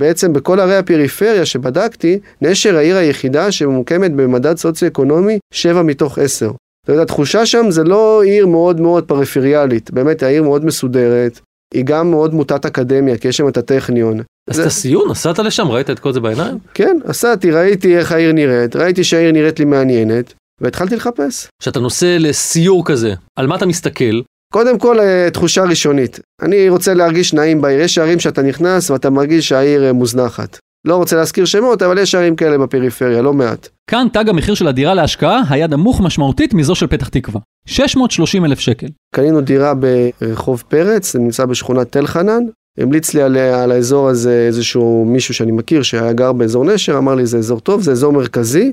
שבעצם 0.00 0.32
בכל 0.32 0.60
ערי 0.60 0.76
הפריפריה 0.76 1.46
שבדקתי, 1.46 2.18
נשר 2.42 2.76
העיר 2.76 2.96
היחידה 2.96 3.52
שממוקמת 3.52 4.12
במדד 4.12 4.56
סוציו-אקונומי 4.56 5.38
7 5.54 5.82
מתוך 5.82 6.18
10. 6.18 6.46
זאת 6.46 6.54
אומרת, 6.88 7.02
התחושה 7.02 7.46
שם 7.46 7.66
זה 7.70 7.84
לא 7.84 8.22
עיר 8.22 8.46
מאוד 8.46 8.80
מאוד 8.80 9.04
פריפריאלית, 9.04 9.90
באמת 9.90 10.22
העיר 10.22 10.42
מאוד 10.42 10.64
מסודרת, 10.64 11.40
היא 11.74 11.84
גם 11.84 12.10
מאוד 12.10 12.34
מוטת 12.34 12.66
אקדמיה, 12.66 13.16
כי 13.18 13.28
יש 13.28 13.36
שם 13.36 13.48
את 13.48 13.56
הטכניון. 13.56 14.20
עשית 14.50 14.64
זה- 14.64 14.70
סיור? 14.70 15.08
נסעת 15.10 15.38
לשם? 15.38 15.68
ראית 15.68 15.90
את 15.90 15.98
כל 15.98 16.12
זה 16.12 16.20
בעיניים? 16.20 16.58
כן, 16.74 16.96
נסעתי, 17.08 17.50
ראיתי 17.50 17.98
איך 17.98 18.12
העיר 18.12 18.32
נראית, 18.32 18.76
ראיתי 18.76 19.04
שהעיר 19.04 19.32
נראית 19.32 19.58
לי 19.58 19.64
מעניינת, 19.64 20.34
והתחלתי 20.60 20.96
לחפש. 20.96 21.46
כשאתה 21.62 21.80
נוסע 21.80 22.16
לסיור 22.18 22.86
כזה, 22.86 23.14
על 23.38 23.46
מה 23.46 23.56
אתה 23.56 23.66
מסתכל? 23.66 24.20
קודם 24.52 24.78
כל, 24.78 25.00
אה, 25.00 25.30
תחושה 25.32 25.62
ראשונית. 25.62 26.20
אני 26.42 26.68
רוצה 26.68 26.94
להרגיש 26.94 27.34
נעים 27.34 27.60
בעיר. 27.60 27.80
יש 27.80 27.98
ערים 27.98 28.20
שאתה 28.20 28.42
נכנס 28.42 28.90
ואתה 28.90 29.10
מרגיש 29.10 29.48
שהעיר 29.48 29.84
אה, 29.84 29.92
מוזנחת. 29.92 30.58
לא 30.86 30.96
רוצה 30.96 31.16
להזכיר 31.16 31.44
שמות, 31.44 31.82
אבל 31.82 31.98
יש 31.98 32.14
ערים 32.14 32.36
כאלה 32.36 32.58
בפריפריה, 32.58 33.22
לא 33.22 33.32
מעט. 33.32 33.68
כאן 33.90 34.06
תג 34.12 34.28
המחיר 34.28 34.54
של 34.54 34.68
הדירה 34.68 34.94
להשקעה 34.94 35.42
היה 35.50 35.66
נמוך 35.66 36.00
משמעותית 36.00 36.54
מזו 36.54 36.74
של 36.74 36.86
פתח 36.86 37.08
תקווה. 37.08 37.40
630 37.66 38.44
אלף 38.44 38.60
שקל. 38.60 38.86
קנינו 39.14 39.40
דירה 39.40 39.72
ברחוב 39.74 40.64
פרץ, 40.68 41.12
זה 41.12 41.18
נמצא 41.18 41.44
בשכונת 41.44 41.92
תל 41.92 42.06
חנן. 42.06 42.42
המליץ 42.78 43.14
לי 43.14 43.22
על, 43.22 43.36
על 43.36 43.72
האזור 43.72 44.08
הזה 44.08 44.44
איזשהו 44.46 45.04
מישהו 45.08 45.34
שאני 45.34 45.52
מכיר 45.52 45.82
שהיה 45.82 46.12
גר 46.12 46.32
באזור 46.32 46.64
נשר, 46.64 46.98
אמר 46.98 47.14
לי 47.14 47.26
זה 47.26 47.38
אזור 47.38 47.60
טוב, 47.60 47.82
זה 47.82 47.92
אזור 47.92 48.12
מרכזי. 48.12 48.72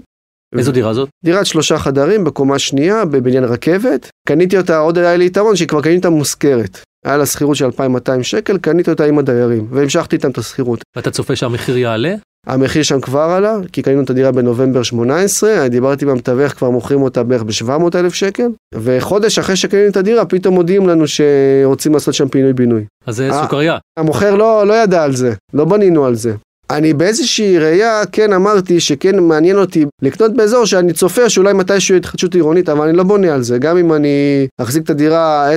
איזו 0.55 0.71
דירה 0.71 0.93
זאת? 0.93 1.09
דירת 1.25 1.45
שלושה 1.45 1.77
חדרים 1.77 2.23
בקומה 2.23 2.59
שנייה 2.59 3.05
בבניין 3.05 3.43
רכבת. 3.43 4.09
קניתי 4.27 4.57
אותה, 4.57 4.77
עוד 4.77 4.97
היה 4.97 5.17
לי 5.17 5.25
יתרון 5.25 5.55
שכבר 5.55 5.81
קניתי 5.81 5.97
אותה 5.97 6.09
מושכרת. 6.09 6.79
היה 7.05 7.17
לה 7.17 7.25
שכירות 7.25 7.55
של 7.55 7.65
2,200 7.65 8.23
שקל, 8.23 8.57
קניתי 8.57 8.91
אותה 8.91 9.05
עם 9.05 9.19
הדיירים, 9.19 9.67
והמשכתי 9.71 10.15
איתם 10.15 10.29
את 10.29 10.37
השכירות. 10.37 10.81
ואתה 10.95 11.11
צופה 11.11 11.35
שהמחיר 11.35 11.77
יעלה? 11.77 12.15
המחיר 12.47 12.83
שם 12.83 13.01
כבר 13.01 13.19
עלה, 13.19 13.55
כי 13.71 13.81
קנינו 13.81 14.03
את 14.03 14.09
הדירה 14.09 14.31
בנובמבר 14.31 14.83
18, 14.83 15.67
דיברתי 15.69 16.05
עם 16.05 16.11
המתווך, 16.11 16.53
כבר 16.53 16.69
מוכרים 16.69 17.01
אותה 17.01 17.23
בערך 17.23 17.43
ב-700 17.43 17.95
אלף 17.95 18.13
שקל, 18.13 18.47
וחודש 18.75 19.39
אחרי 19.39 19.55
שקנינו 19.55 19.87
את 19.87 19.97
הדירה, 19.97 20.25
פתאום 20.25 20.55
מודיעים 20.55 20.87
לנו 20.87 21.05
שרוצים 21.07 21.93
לעשות 21.93 22.13
שם 22.13 22.27
פינוי-בינוי. 22.27 22.85
אז 23.05 23.15
זה 23.15 23.29
אה. 23.29 23.43
סוכריה. 23.43 23.77
המוכר 23.99 24.35
לא, 24.35 24.67
לא 24.67 24.73
ידע 24.73 25.03
על 25.03 25.15
זה, 25.15 25.33
לא 25.53 25.65
בנינו 25.65 26.05
על 26.05 26.15
זה. 26.15 26.33
אני 26.69 26.93
באיזושהי 26.93 27.59
ראייה 27.59 28.01
כן 28.11 28.33
אמרתי 28.33 28.79
שכן 28.79 29.19
מעניין 29.19 29.57
אותי 29.57 29.85
לקנות 30.01 30.33
באזור 30.33 30.65
שאני 30.65 30.93
צופה 30.93 31.29
שאולי 31.29 31.53
מתישהו 31.53 31.93
יהיה 31.93 31.99
התחדשות 31.99 32.35
עירונית, 32.35 32.69
אבל 32.69 32.87
אני 32.87 32.97
לא 32.97 33.03
בונה 33.03 33.33
על 33.33 33.41
זה. 33.41 33.57
גם 33.57 33.77
אם 33.77 33.93
אני 33.93 34.47
אחזיק 34.61 34.83
את 34.83 34.89
הדירה 34.89 35.49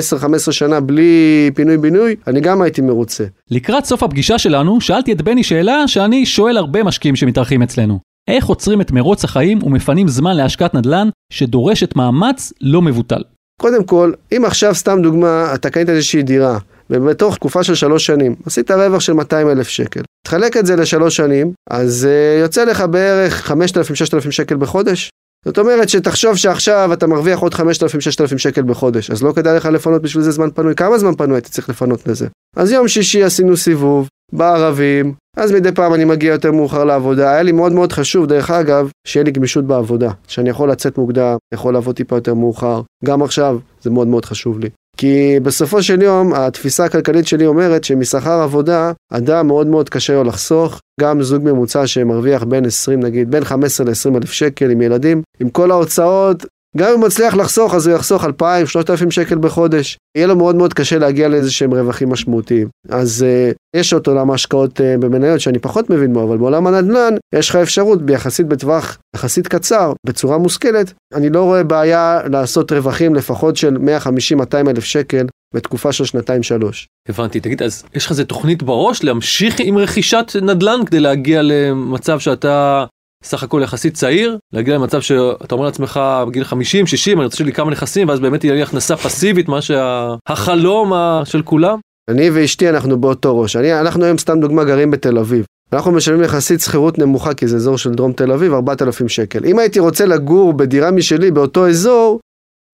10-15 0.48 0.52
שנה 0.52 0.80
בלי 0.80 1.50
פינוי-בינוי, 1.54 2.16
אני 2.26 2.40
גם 2.40 2.62
הייתי 2.62 2.80
מרוצה. 2.80 3.24
לקראת 3.50 3.84
סוף 3.84 4.02
הפגישה 4.02 4.38
שלנו, 4.38 4.80
שאלתי 4.80 5.12
את 5.12 5.22
בני 5.22 5.42
שאלה 5.42 5.88
שאני 5.88 6.26
שואל 6.26 6.56
הרבה 6.56 6.82
משקיעים 6.82 7.16
שמתארחים 7.16 7.62
אצלנו. 7.62 7.98
איך 8.28 8.46
עוצרים 8.46 8.80
את 8.80 8.92
מרוץ 8.92 9.24
החיים 9.24 9.58
ומפנים 9.62 10.08
זמן 10.08 10.36
להשקעת 10.36 10.74
נדל"ן 10.74 11.08
שדורשת 11.32 11.96
מאמץ 11.96 12.52
לא 12.60 12.82
מבוטל? 12.82 13.22
קודם 13.60 13.84
כל, 13.84 14.12
אם 14.36 14.44
עכשיו 14.44 14.74
סתם 14.74 14.98
דוגמה, 15.02 15.54
אתה 15.54 15.70
קנית 15.70 15.88
איזושהי 15.88 16.22
דירה, 16.22 16.58
ובתוך 16.90 17.34
תקופה 17.36 17.64
של 17.64 17.74
שלוש 17.74 18.06
שנים, 18.06 18.34
עשית 18.46 18.70
רווח 18.70 19.00
של 19.00 19.12
200 19.12 19.48
אלף 19.50 19.68
שקל. 19.68 20.00
תחלק 20.26 20.56
את 20.56 20.66
זה 20.66 20.76
לשלוש 20.76 21.16
שנים, 21.16 21.52
אז 21.70 22.08
uh, 22.08 22.40
יוצא 22.42 22.64
לך 22.64 22.80
בערך 22.90 23.50
5,000-6,000 23.50 24.30
שקל 24.30 24.56
בחודש. 24.56 25.10
זאת 25.44 25.58
אומרת 25.58 25.88
שתחשוב 25.88 26.36
שעכשיו 26.36 26.92
אתה 26.92 27.06
מרוויח 27.06 27.38
עוד 27.38 27.54
5,000-6,000 27.54 28.38
שקל 28.38 28.62
בחודש, 28.62 29.10
אז 29.10 29.22
לא 29.22 29.32
כדאי 29.32 29.56
לך 29.56 29.66
לפנות 29.66 30.02
בשביל 30.02 30.22
זה 30.22 30.30
זמן 30.30 30.50
פנוי. 30.50 30.74
כמה 30.74 30.98
זמן 30.98 31.14
פנוי 31.14 31.36
הייתי 31.36 31.50
צריך 31.50 31.68
לפנות 31.68 32.08
לזה? 32.08 32.28
אז 32.56 32.72
יום 32.72 32.88
שישי 32.88 33.22
עשינו 33.22 33.56
סיבוב, 33.56 34.08
בערבים, 34.32 35.14
אז 35.36 35.52
מדי 35.52 35.72
פעם 35.72 35.94
אני 35.94 36.04
מגיע 36.04 36.32
יותר 36.32 36.52
מאוחר 36.52 36.84
לעבודה. 36.84 37.30
היה 37.30 37.42
לי 37.42 37.52
מאוד 37.52 37.72
מאוד 37.72 37.92
חשוב, 37.92 38.26
דרך 38.26 38.50
אגב, 38.50 38.90
שיהיה 39.06 39.24
לי 39.24 39.30
גמישות 39.30 39.64
בעבודה. 39.64 40.10
שאני 40.28 40.50
יכול 40.50 40.70
לצאת 40.70 40.98
מוקדם, 40.98 41.36
יכול 41.54 41.74
לעבוד 41.74 41.96
טיפה 41.96 42.16
יותר 42.16 42.34
מאוחר. 42.34 42.82
גם 43.04 43.22
עכשיו, 43.22 43.58
זה 43.82 43.90
מאוד 43.90 44.08
מאוד 44.08 44.24
חשוב 44.24 44.58
לי. 44.58 44.68
כי 44.96 45.40
בסופו 45.42 45.82
של 45.82 46.02
יום, 46.02 46.34
התפיסה 46.34 46.84
הכלכלית 46.84 47.26
שלי 47.26 47.46
אומרת 47.46 47.84
שמשכר 47.84 48.40
עבודה, 48.42 48.92
אדם 49.12 49.46
מאוד 49.46 49.66
מאוד 49.66 49.88
קשה 49.88 50.12
לו 50.14 50.24
לחסוך. 50.24 50.80
גם 51.00 51.22
זוג 51.22 51.42
ממוצע 51.44 51.86
שמרוויח 51.86 52.44
בין 52.44 52.66
20, 52.66 53.00
נגיד, 53.00 53.30
בין 53.30 53.44
15 53.44 53.86
ל-20 53.86 54.16
אלף 54.16 54.32
שקל 54.32 54.70
עם 54.70 54.82
ילדים, 54.82 55.22
עם 55.40 55.50
כל 55.50 55.70
ההוצאות, 55.70 56.46
גם 56.76 56.88
אם 56.88 56.94
הוא 56.94 57.06
מצליח 57.06 57.34
לחסוך, 57.34 57.74
אז 57.74 57.86
הוא 57.86 57.96
יחסוך 57.96 58.24
2,000, 58.24 58.66
3,000 58.66 59.10
שקל 59.10 59.38
בחודש. 59.38 59.96
יהיה 60.16 60.26
לו 60.26 60.36
מאוד 60.36 60.56
מאוד 60.56 60.74
קשה 60.74 60.98
להגיע 60.98 61.28
לאיזה 61.28 61.52
שהם 61.52 61.74
רווחים 61.74 62.10
משמעותיים. 62.10 62.68
אז 62.88 63.24
uh, 63.26 63.54
יש 63.76 63.92
עוד 63.92 64.06
עולם 64.06 64.30
ההשקעות 64.30 64.80
uh, 64.80 64.82
במניות 65.00 65.40
שאני 65.40 65.58
פחות 65.58 65.90
מבין 65.90 66.12
בו, 66.12 66.24
אבל 66.24 66.36
בעולם 66.36 66.66
הנדל"ן 66.66 67.14
יש 67.34 67.50
לך 67.50 67.56
אפשרות 67.56 68.02
ביחסית 68.02 68.46
בטווח 68.46 68.98
יחסית 69.16 69.48
קצר, 69.48 69.92
בצורה 70.06 70.38
מושכלת. 70.38 70.92
אני 71.14 71.30
לא 71.30 71.42
רואה 71.42 71.64
בעיה 71.64 72.20
לעשות 72.32 72.72
רווחים 72.72 73.14
לפחות 73.14 73.56
של 73.56 73.76
150-200 73.76 74.70
אלף 74.70 74.84
שקל 74.84 75.26
בתקופה 75.54 75.92
של 75.92 76.04
שנתיים-שלוש. 76.04 76.86
הבנתי, 77.08 77.40
תגיד, 77.40 77.62
אז 77.62 77.84
יש 77.94 78.04
לך 78.04 78.10
איזה 78.10 78.24
תוכנית 78.24 78.62
בראש 78.62 79.04
להמשיך 79.04 79.54
עם 79.58 79.78
רכישת 79.78 80.36
נדל"ן 80.42 80.80
כדי 80.86 81.00
להגיע 81.00 81.42
למצב 81.42 82.18
שאתה 82.20 82.84
סך 83.24 83.42
הכל 83.42 83.60
יחסית 83.64 83.94
צעיר, 83.94 84.38
להגיע 84.52 84.74
למצב 84.74 85.00
שאתה 85.00 85.54
אומר 85.54 85.64
לעצמך 85.64 86.00
בגיל 86.28 86.44
50, 86.44 86.86
60, 86.86 87.18
אני 87.18 87.24
רוצה 87.24 87.44
לי 87.44 87.52
כמה 87.52 87.70
נכסים 87.70 88.08
ואז 88.08 88.20
באמת 88.20 88.44
יהיה 88.44 88.54
לי 88.54 88.62
הכנסה 88.62 88.96
פסיבית, 88.96 89.48
מה 89.48 89.58
שהחלום 89.62 90.92
של 91.24 91.42
כולם? 91.42 91.78
אני 92.10 92.30
ואשתי 92.30 92.68
אנחנו 92.68 93.00
באותו 93.00 93.38
ראש. 93.38 93.56
אני, 93.56 93.80
אנחנו 93.80 94.04
היום 94.04 94.18
סתם 94.18 94.40
דוגמה 94.40 94.64
גרים 94.64 94.90
בתל 94.90 95.18
אביב. 95.18 95.44
אנחנו 95.72 95.92
משלמים 95.92 96.22
יחסית 96.22 96.60
שכירות 96.60 96.98
נמוכה 96.98 97.34
כי 97.34 97.48
זה 97.48 97.56
אזור 97.56 97.78
של 97.78 97.94
דרום 97.94 98.12
תל 98.12 98.32
אביב, 98.32 98.52
4,000 98.52 99.08
שקל. 99.08 99.44
אם 99.44 99.58
הייתי 99.58 99.80
רוצה 99.80 100.06
לגור 100.06 100.52
בדירה 100.52 100.90
משלי 100.90 101.30
באותו 101.30 101.68
אזור, 101.68 102.20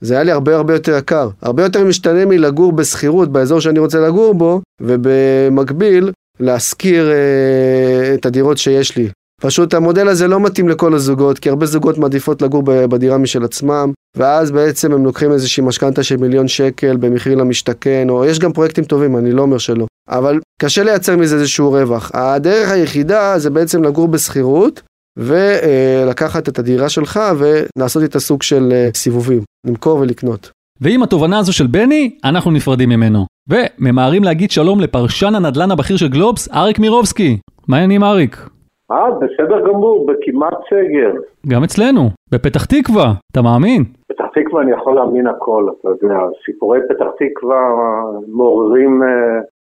זה 0.03 0.15
היה 0.15 0.23
לי 0.23 0.33
הרבה 0.33 0.57
הרבה 0.57 0.75
יותר 0.75 0.97
יקר. 0.97 1.29
הרבה 1.43 1.63
יותר 1.63 1.85
משתנה 1.85 2.25
מלגור 2.25 2.73
בשכירות 2.73 3.33
באזור 3.33 3.61
שאני 3.61 3.79
רוצה 3.79 4.01
לגור 4.01 4.35
בו, 4.35 4.61
ובמקביל 4.81 6.13
להשכיר 6.41 7.11
אה, 7.11 8.15
את 8.15 8.27
הדירות 8.27 8.59
שיש 8.59 8.97
לי. 8.97 9.09
פשוט 9.41 9.75
המודל 9.75 10.09
הזה 10.09 10.29
לא 10.29 10.41
מתאים 10.41 10.69
לכל 10.69 10.95
הזוגות, 10.95 11.39
כי 11.39 11.49
הרבה 11.49 11.67
זוגות 11.67 11.99
מעדיפות 11.99 12.43
לגור 12.43 12.63
בדירה 12.65 13.19
משל 13.19 13.45
עצמם, 13.45 13.93
ואז 14.17 14.51
בעצם 14.51 14.93
הם 14.93 15.05
לוקחים 15.05 15.33
איזושהי 15.33 15.63
משכנתה 15.63 16.03
של 16.03 16.17
מיליון 16.17 16.49
שקל 16.49 16.97
במחיר 16.97 17.35
למשתכן, 17.35 18.07
או 18.11 18.25
יש 18.25 18.39
גם 18.39 18.53
פרויקטים 18.53 18.85
טובים, 18.85 19.17
אני 19.17 19.33
לא 19.33 19.43
אומר 19.43 19.59
שלא. 19.59 19.87
אבל 20.09 20.41
קשה 20.61 20.85
לייצר 20.85 21.17
מזה 21.17 21.37
איזשהו 21.37 21.71
רווח. 21.71 22.11
הדרך 22.15 22.71
היחידה 22.71 23.39
זה 23.39 23.51
בעצם 23.51 23.85
לגור 23.85 24.09
בשכירות, 24.09 24.83
ולקחת 25.19 26.49
את 26.49 26.59
הדירה 26.59 26.89
שלך 26.89 27.21
ולעשות 27.39 28.03
איתה 28.03 28.21
סוג 28.21 28.43
של 28.43 28.69
אה, 28.73 28.89
סיבובים, 28.95 29.43
למכור 29.67 29.99
ולקנות. 29.99 30.51
ועם 30.81 31.03
התובנה 31.03 31.39
הזו 31.39 31.53
של 31.53 31.67
בני, 31.67 32.19
אנחנו 32.25 32.51
נפרדים 32.51 32.89
ממנו. 32.89 33.27
וממהרים 33.49 34.25
להגיד 34.25 34.51
שלום 34.51 34.81
לפרשן 34.81 35.35
הנדל"ן 35.35 35.71
הבכיר 35.71 35.97
של 35.97 36.09
גלובס, 36.09 36.49
אריק 36.53 36.79
מירובסקי. 36.79 37.39
מה 37.69 37.77
העניינים 37.77 38.05
אריק? 38.05 38.49
אה, 38.91 39.11
בסדר 39.11 39.69
גמור, 39.69 40.07
בכמעט 40.07 40.55
סגר. 40.71 41.13
גם 41.49 41.65
אצלנו, 41.65 42.11
בפתח 42.33 42.65
תקווה, 42.65 43.13
אתה 43.33 43.43
מאמין? 43.43 43.85
פתח 44.09 44.25
תקווה 44.35 44.63
אני 44.63 44.73
יכול 44.73 44.95
להאמין 44.95 45.27
הכל, 45.27 45.69
אתה 45.81 45.89
יודע, 45.89 46.19
סיפורי 46.47 46.79
פתח 46.89 47.07
תקווה 47.19 47.61
מעוררים 48.29 49.03
אה, 49.03 49.09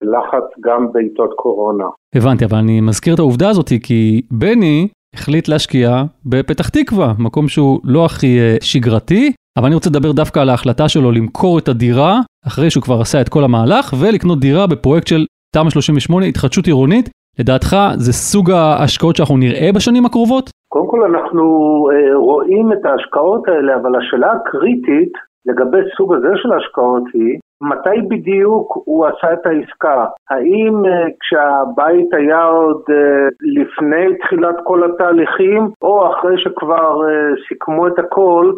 לחץ 0.01 0.43
גם 0.59 0.91
בעיתות 0.91 1.33
קורונה. 1.35 1.85
הבנתי, 2.15 2.45
אבל 2.45 2.57
אני 2.57 2.81
מזכיר 2.81 3.13
את 3.13 3.19
העובדה 3.19 3.49
הזאת 3.49 3.69
כי 3.83 4.21
בני 4.31 4.87
החליט 5.15 5.47
להשקיע 5.47 6.03
בפתח 6.25 6.69
תקווה, 6.69 7.13
מקום 7.19 7.47
שהוא 7.47 7.79
לא 7.83 8.05
הכי 8.05 8.39
אה, 8.39 8.57
שגרתי, 8.61 9.31
אבל 9.57 9.65
אני 9.65 9.75
רוצה 9.75 9.89
לדבר 9.89 10.11
דווקא 10.11 10.39
על 10.39 10.49
ההחלטה 10.49 10.89
שלו 10.89 11.11
למכור 11.11 11.59
את 11.59 11.67
הדירה, 11.67 12.19
אחרי 12.47 12.69
שהוא 12.69 12.83
כבר 12.83 13.01
עשה 13.01 13.21
את 13.21 13.29
כל 13.29 13.43
המהלך, 13.43 13.93
ולקנות 13.99 14.39
דירה 14.39 14.67
בפרויקט 14.67 15.07
של 15.07 15.25
תמ"א 15.55 15.69
38, 15.69 16.25
התחדשות 16.25 16.65
עירונית. 16.67 17.09
לדעתך 17.39 17.75
זה 17.95 18.13
סוג 18.13 18.51
ההשקעות 18.51 19.15
שאנחנו 19.15 19.37
נראה 19.37 19.69
בשנים 19.75 20.05
הקרובות? 20.05 20.49
קודם 20.69 20.87
כל 20.87 21.03
אנחנו 21.03 21.43
אה, 21.91 22.15
רואים 22.15 22.73
את 22.73 22.85
ההשקעות 22.85 23.47
האלה, 23.47 23.75
אבל 23.75 23.95
השאלה 23.95 24.31
הקריטית 24.31 25.13
לגבי 25.45 25.77
סוג 25.97 26.13
הזה 26.13 26.31
של 26.35 26.51
ההשקעות 26.51 27.03
היא, 27.13 27.39
מתי 27.61 28.01
בדיוק 28.07 28.77
הוא 28.85 29.05
עשה 29.05 29.33
את 29.33 29.45
העסקה? 29.45 30.05
האם 30.29 30.73
uh, 30.85 31.11
כשהבית 31.19 32.13
היה 32.13 32.43
עוד 32.43 32.81
uh, 32.89 33.33
לפני 33.41 34.17
תחילת 34.17 34.55
כל 34.63 34.83
התהליכים, 34.83 35.69
או 35.81 36.11
אחרי 36.11 36.35
שכבר 36.37 37.01
סיכמו 37.47 37.87
את 37.87 37.99
הכל? 37.99 38.53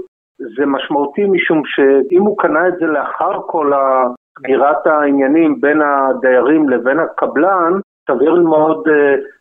זה 0.57 0.65
משמעותי 0.65 1.25
משום 1.25 1.61
שאם 1.65 2.21
הוא 2.21 2.37
קנה 2.37 2.67
את 2.67 2.73
זה 2.79 2.85
לאחר 2.85 3.41
כל 3.47 3.71
סגירת 4.39 4.87
העניינים 4.87 5.61
בין 5.61 5.81
הדיירים 5.81 6.69
לבין 6.69 6.99
הקבלן, 6.99 7.73
סביר 8.09 8.35
מאוד 8.35 8.87
uh, 8.87 8.91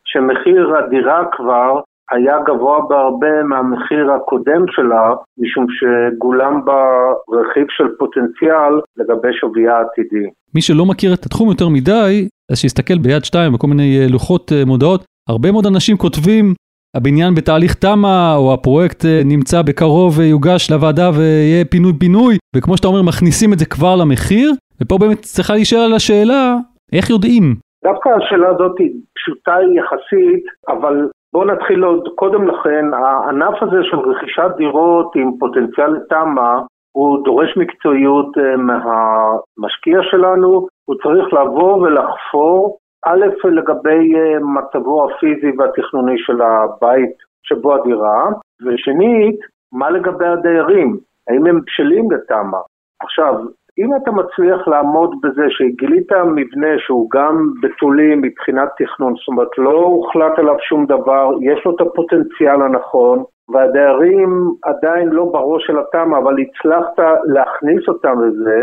שמחיר 0.04 0.76
הדירה 0.76 1.24
כבר 1.32 1.80
היה 2.10 2.36
גבוה 2.46 2.80
בהרבה 2.88 3.42
מהמחיר 3.42 4.12
הקודם 4.12 4.64
שלה, 4.70 5.14
משום 5.38 5.66
שגולם 5.76 6.64
בה 6.64 6.82
רכיב 7.28 7.66
של 7.70 7.84
פוטנציאל 7.98 8.72
לגבי 8.96 9.28
שוויה 9.40 9.76
העתידי. 9.76 10.26
מי 10.54 10.62
שלא 10.62 10.86
מכיר 10.86 11.14
את 11.14 11.26
התחום 11.26 11.48
יותר 11.48 11.68
מדי, 11.68 12.28
אז 12.52 12.58
שיסתכל 12.58 12.98
ביד 12.98 13.24
שתיים 13.24 13.52
בכל 13.52 13.66
מיני 13.66 13.98
אה, 14.00 14.06
לוחות 14.10 14.52
אה, 14.52 14.64
מודעות, 14.64 15.04
הרבה 15.28 15.52
מאוד 15.52 15.66
אנשים 15.66 15.96
כותבים 15.96 16.54
הבניין 16.96 17.34
בתהליך 17.34 17.74
תמ"א, 17.74 18.34
או 18.36 18.54
הפרויקט 18.54 19.04
אה, 19.04 19.22
נמצא 19.24 19.62
בקרוב 19.62 20.18
ויוגש 20.18 20.70
לוועדה 20.70 21.10
ויהיה 21.14 21.64
פינוי-פינוי, 21.64 22.38
וכמו 22.56 22.76
שאתה 22.76 22.88
אומר, 22.88 23.02
מכניסים 23.02 23.52
את 23.52 23.58
זה 23.58 23.66
כבר 23.66 23.96
למחיר, 23.96 24.52
ופה 24.80 24.98
באמת 24.98 25.22
צריכה 25.22 25.54
להישאר 25.54 25.78
על 25.78 25.92
השאלה, 25.92 26.56
איך 26.92 27.10
יודעים? 27.10 27.56
דווקא 27.84 28.08
השאלה 28.08 28.48
הזאת 28.48 28.78
היא 28.78 28.90
פשוטה 29.14 29.56
יחסית, 29.74 30.44
אבל 30.68 31.08
בואו 31.32 31.44
נתחיל 31.44 31.84
עוד 31.84 32.08
קודם 32.14 32.48
לכן, 32.48 32.84
הענף 32.94 33.62
הזה 33.62 33.76
של 33.82 33.98
רכישת 33.98 34.50
דירות 34.56 35.16
עם 35.16 35.30
פוטנציאל 35.38 35.90
לתמ"א 35.90 36.60
הוא 36.96 37.24
דורש 37.24 37.56
מקצועיות 37.56 38.38
אה, 38.38 38.56
מהמשקיע 38.56 39.98
שלנו, 40.02 40.66
הוא 40.84 40.96
צריך 41.02 41.32
לבוא 41.32 41.76
ולחפור 41.76 42.78
א', 43.06 43.26
לגבי 43.44 44.14
אה, 44.16 44.38
מצבו 44.38 45.10
הפיזי 45.10 45.52
והתכנוני 45.58 46.18
של 46.18 46.42
הבית 46.42 47.16
שבו 47.42 47.74
הדירה, 47.74 48.28
ושנית, 48.66 49.40
מה 49.72 49.90
לגבי 49.90 50.26
הדיירים? 50.26 50.96
האם 51.28 51.46
הם 51.46 51.60
בשלים 51.66 52.10
לתמ"א? 52.10 52.58
עכשיו, 53.00 53.34
אם 53.78 53.96
אתה 53.96 54.10
מצליח 54.10 54.68
לעמוד 54.68 55.14
בזה 55.22 55.42
שגילית 55.48 56.12
מבנה 56.12 56.78
שהוא 56.78 57.10
גם 57.10 57.46
בתולי 57.62 58.14
מבחינת 58.14 58.68
תכנון, 58.78 59.14
זאת 59.14 59.28
אומרת 59.28 59.58
לא 59.58 59.78
הוחלט 59.78 60.38
עליו 60.38 60.56
שום 60.60 60.86
דבר, 60.86 61.30
יש 61.40 61.64
לו 61.64 61.76
את 61.76 61.80
הפוטנציאל 61.80 62.62
הנכון, 62.62 63.24
והדיירים 63.52 64.50
עדיין 64.64 65.08
לא 65.08 65.24
בראש 65.24 65.66
של 65.66 65.78
התמ"א, 65.78 66.18
אבל 66.18 66.34
הצלחת 66.42 66.98
להכניס 67.24 67.88
אותם 67.88 68.24
לזה, 68.24 68.62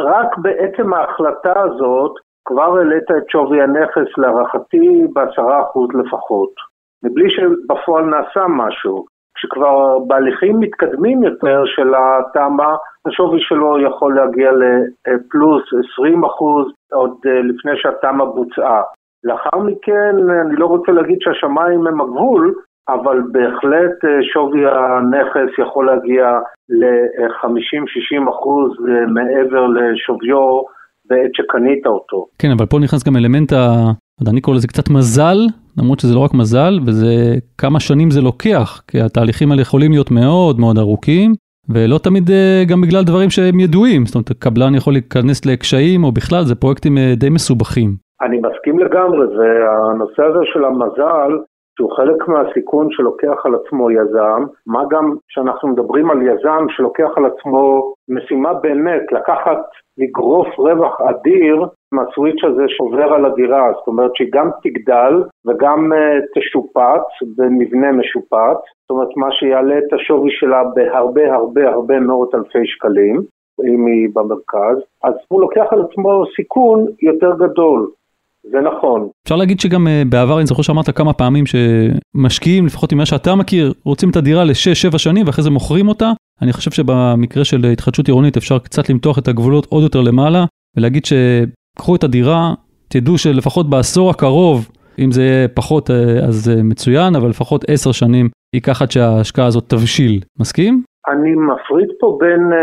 רק 0.00 0.38
בעצם 0.38 0.94
ההחלטה 0.94 1.60
הזאת 1.60 2.12
כבר 2.44 2.78
העלית 2.78 3.10
את 3.10 3.30
שווי 3.30 3.62
הנכס 3.62 4.18
להערכתי 4.18 5.06
בעשרה 5.12 5.62
אחוז 5.62 5.88
לפחות, 5.94 6.50
מבלי 7.04 7.30
שבפועל 7.30 8.04
נעשה 8.04 8.46
משהו. 8.48 9.13
כשכבר 9.34 9.98
בהליכים 9.98 10.60
מתקדמים 10.60 11.22
יותר 11.22 11.62
של 11.66 11.92
התמ"א, 11.94 12.74
השווי 13.06 13.40
שלו 13.40 13.80
יכול 13.80 14.16
להגיע 14.16 14.50
לפלוס 14.52 15.62
20 15.94 16.24
אחוז 16.24 16.66
עוד 16.92 17.14
אה, 17.26 17.42
לפני 17.42 17.72
שהתמ"א 17.76 18.24
בוצעה. 18.24 18.82
לאחר 19.24 19.58
מכן, 19.58 20.16
אני 20.46 20.56
לא 20.56 20.66
רוצה 20.66 20.92
להגיד 20.92 21.18
שהשמיים 21.20 21.86
הם 21.86 22.00
הגבול, 22.00 22.54
אבל 22.88 23.20
בהחלט 23.32 24.04
אה, 24.04 24.18
שווי 24.32 24.62
הנכס 24.66 25.58
יכול 25.58 25.86
להגיע 25.86 26.24
ל-50-60 26.68 28.30
אחוז 28.30 28.70
אה, 28.88 29.06
מעבר 29.06 29.66
לשוויו 29.66 30.62
בעת 31.08 31.34
שקנית 31.34 31.86
אותו. 31.86 32.26
כן, 32.38 32.48
אבל 32.56 32.66
פה 32.66 32.78
נכנס 32.78 33.04
גם 33.06 33.16
אלמנט. 33.16 33.52
אני 34.30 34.40
קורא 34.40 34.56
לזה 34.56 34.68
קצת 34.68 34.90
מזל, 34.90 35.38
למרות 35.78 36.00
שזה 36.00 36.14
לא 36.14 36.20
רק 36.20 36.34
מזל, 36.34 36.78
וזה 36.86 37.12
כמה 37.58 37.80
שנים 37.80 38.10
זה 38.10 38.20
לוקח, 38.20 38.82
כי 38.88 39.00
התהליכים 39.00 39.50
האלה 39.50 39.62
יכולים 39.62 39.90
להיות 39.90 40.10
מאוד 40.10 40.60
מאוד 40.60 40.78
ארוכים, 40.78 41.32
ולא 41.68 41.98
תמיד 41.98 42.30
אה, 42.30 42.62
גם 42.70 42.80
בגלל 42.80 43.04
דברים 43.04 43.30
שהם 43.30 43.60
ידועים, 43.60 44.06
זאת 44.06 44.14
אומרת, 44.14 44.32
קבלן 44.38 44.74
יכול 44.74 44.92
להיכנס 44.92 45.46
לקשיים, 45.46 46.04
או 46.04 46.12
בכלל, 46.12 46.42
זה 46.44 46.54
פרויקטים 46.54 46.98
אה, 46.98 47.12
די 47.16 47.30
מסובכים. 47.30 47.90
אני 48.22 48.38
מסכים 48.46 48.78
לגמרי, 48.78 49.26
והנושא 49.36 50.22
הזה 50.22 50.42
של 50.52 50.64
המזל, 50.64 51.32
שהוא 51.76 51.96
חלק 51.96 52.28
מהסיכון 52.28 52.86
שלוקח 52.90 53.36
על 53.44 53.54
עצמו 53.54 53.90
יזם, 53.90 54.44
מה 54.66 54.82
גם 54.90 55.14
שאנחנו 55.28 55.68
מדברים 55.68 56.10
על 56.10 56.22
יזם 56.22 56.66
שלוקח 56.68 57.10
על 57.16 57.24
עצמו 57.26 57.94
משימה 58.08 58.54
באמת, 58.54 59.12
לקחת, 59.12 59.62
לגרוף 59.98 60.58
רווח 60.58 61.00
אדיר 61.00 61.66
מהסוויץ' 61.94 62.44
הזה 62.44 62.64
שעובר 62.68 63.08
על 63.14 63.24
הדירה, 63.24 63.72
זאת 63.78 63.86
אומרת 63.86 64.10
שהיא 64.14 64.28
גם 64.32 64.50
תגדל 64.62 65.14
וגם 65.46 65.92
uh, 65.92 65.96
תשופץ 66.34 67.06
במבנה 67.36 67.92
משופץ, 67.92 68.60
זאת 68.82 68.90
אומרת 68.90 69.16
מה 69.16 69.32
שיעלה 69.32 69.78
את 69.78 69.92
השווי 69.92 70.30
שלה 70.32 70.62
בהרבה 70.74 71.34
הרבה 71.34 71.70
הרבה 71.70 72.00
מאות 72.00 72.34
אלפי 72.34 72.66
שקלים, 72.66 73.22
אם 73.74 73.86
היא 73.86 74.08
במרכז, 74.14 74.76
אז 75.04 75.14
הוא 75.28 75.40
לוקח 75.40 75.64
על 75.70 75.80
עצמו 75.82 76.24
סיכון 76.36 76.86
יותר 77.02 77.32
גדול. 77.36 77.90
זה 78.42 78.60
נכון. 78.60 79.08
אפשר 79.24 79.36
להגיד 79.36 79.60
שגם 79.60 79.86
uh, 79.86 80.08
בעבר, 80.08 80.38
אני 80.38 80.46
זוכר 80.46 80.62
שאמרת 80.62 80.90
כמה 80.90 81.12
פעמים 81.12 81.44
שמשקיעים, 81.46 82.66
לפחות 82.66 82.92
ממה 82.92 83.06
שאתה 83.06 83.34
מכיר, 83.34 83.72
רוצים 83.84 84.10
את 84.10 84.16
הדירה 84.16 84.44
ל-6-7 84.44 84.98
שנים 84.98 85.26
ואחרי 85.26 85.44
זה 85.44 85.50
מוכרים 85.50 85.88
אותה. 85.88 86.12
אני 86.42 86.52
חושב 86.52 86.70
שבמקרה 86.70 87.44
של 87.44 87.64
התחדשות 87.72 88.08
עירונית 88.08 88.36
אפשר 88.36 88.58
קצת 88.58 88.88
למתוח 88.90 89.18
את 89.18 89.28
הגבולות 89.28 89.66
עוד 89.66 89.82
יותר 89.82 90.00
למעלה, 90.00 90.44
ולהגיד 90.76 91.04
שקחו 91.78 91.96
את 91.96 92.04
הדירה, 92.04 92.54
תדעו 92.88 93.18
שלפחות 93.18 93.70
בעשור 93.70 94.10
הקרוב, 94.10 94.68
אם 94.98 95.10
זה 95.12 95.22
יהיה 95.22 95.48
פחות 95.48 95.90
אה, 95.90 95.96
אז 96.28 96.50
מצוין, 96.64 97.16
אבל 97.16 97.28
לפחות 97.28 97.64
10 97.68 97.92
שנים 97.92 98.28
ייקח 98.54 98.82
עד 98.82 98.90
שההשקעה 98.90 99.46
הזאת 99.46 99.64
תבשיל. 99.68 100.20
מסכים? 100.40 100.82
אני 101.08 101.34
מפריד 101.34 101.88
פה 102.00 102.18
בין 102.20 102.52
uh, 102.52 102.56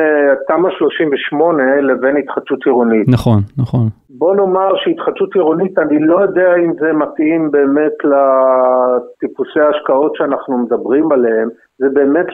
תמ"א 0.48 0.70
38 0.78 1.64
לבין 1.82 2.18
התחדשות 2.18 2.60
עירונית. 2.66 3.08
נכון, 3.08 3.40
נכון. 3.58 3.88
בוא 4.10 4.36
נאמר 4.36 4.72
שהתחדשות 4.76 5.36
עירונית, 5.36 5.80
אני 5.80 6.00
לא 6.00 6.22
יודע 6.22 6.56
אם 6.56 6.74
זה 6.80 6.94
מתאים 6.94 7.52
באמת 7.52 7.98
לטיפוסי 8.04 9.60
ההשקעות 9.60 10.16
שאנחנו 10.16 10.58
מדברים 10.58 11.12
עליהם, 11.12 11.50
זה 11.80 11.88
באמת 11.94 12.28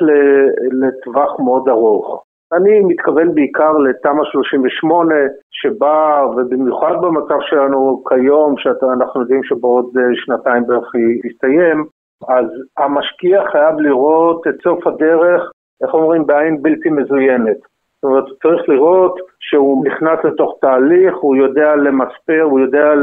לטווח 0.81 1.39
מאוד 1.39 1.69
ארוך. 1.69 2.23
אני 2.53 2.79
מתכוון 2.79 3.35
בעיקר 3.35 3.71
לתמ"א 3.77 4.23
38 4.31 5.15
שבה, 5.51 6.25
ובמיוחד 6.37 6.93
במצב 7.01 7.37
שלנו 7.41 8.03
כיום, 8.09 8.55
שאנחנו 8.57 9.21
יודעים 9.21 9.43
שבעוד 9.43 9.85
אה, 9.97 10.03
שנתיים 10.15 10.67
בערך 10.67 10.95
היא 10.95 11.21
תסתיים, 11.23 11.85
אז 12.29 12.45
המשקיע 12.77 13.43
חייב 13.51 13.79
לראות 13.79 14.47
את 14.47 14.55
סוף 14.63 14.87
הדרך 14.87 15.51
איך 15.83 15.93
אומרים, 15.93 16.25
בעין 16.25 16.61
בלתי 16.61 16.89
מזוינת. 16.89 17.57
זאת 17.95 18.03
אומרת, 18.03 18.23
צריך 18.43 18.69
לראות 18.69 19.15
שהוא 19.39 19.85
נכנס 19.85 20.19
לתוך 20.23 20.57
תהליך, 20.61 21.15
הוא 21.21 21.35
יודע 21.35 21.75
למספר, 21.75 22.41
הוא 22.41 22.59
יודע 22.59 22.93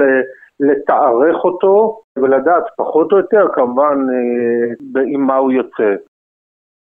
לתארך 0.61 1.45
אותו, 1.45 2.01
ולדעת 2.19 2.65
פחות 2.77 3.13
או 3.13 3.17
יותר 3.17 3.47
כמובן 3.53 3.99
אה, 4.11 5.03
עם 5.07 5.21
מה 5.21 5.37
הוא 5.37 5.53
יוצא. 5.53 5.95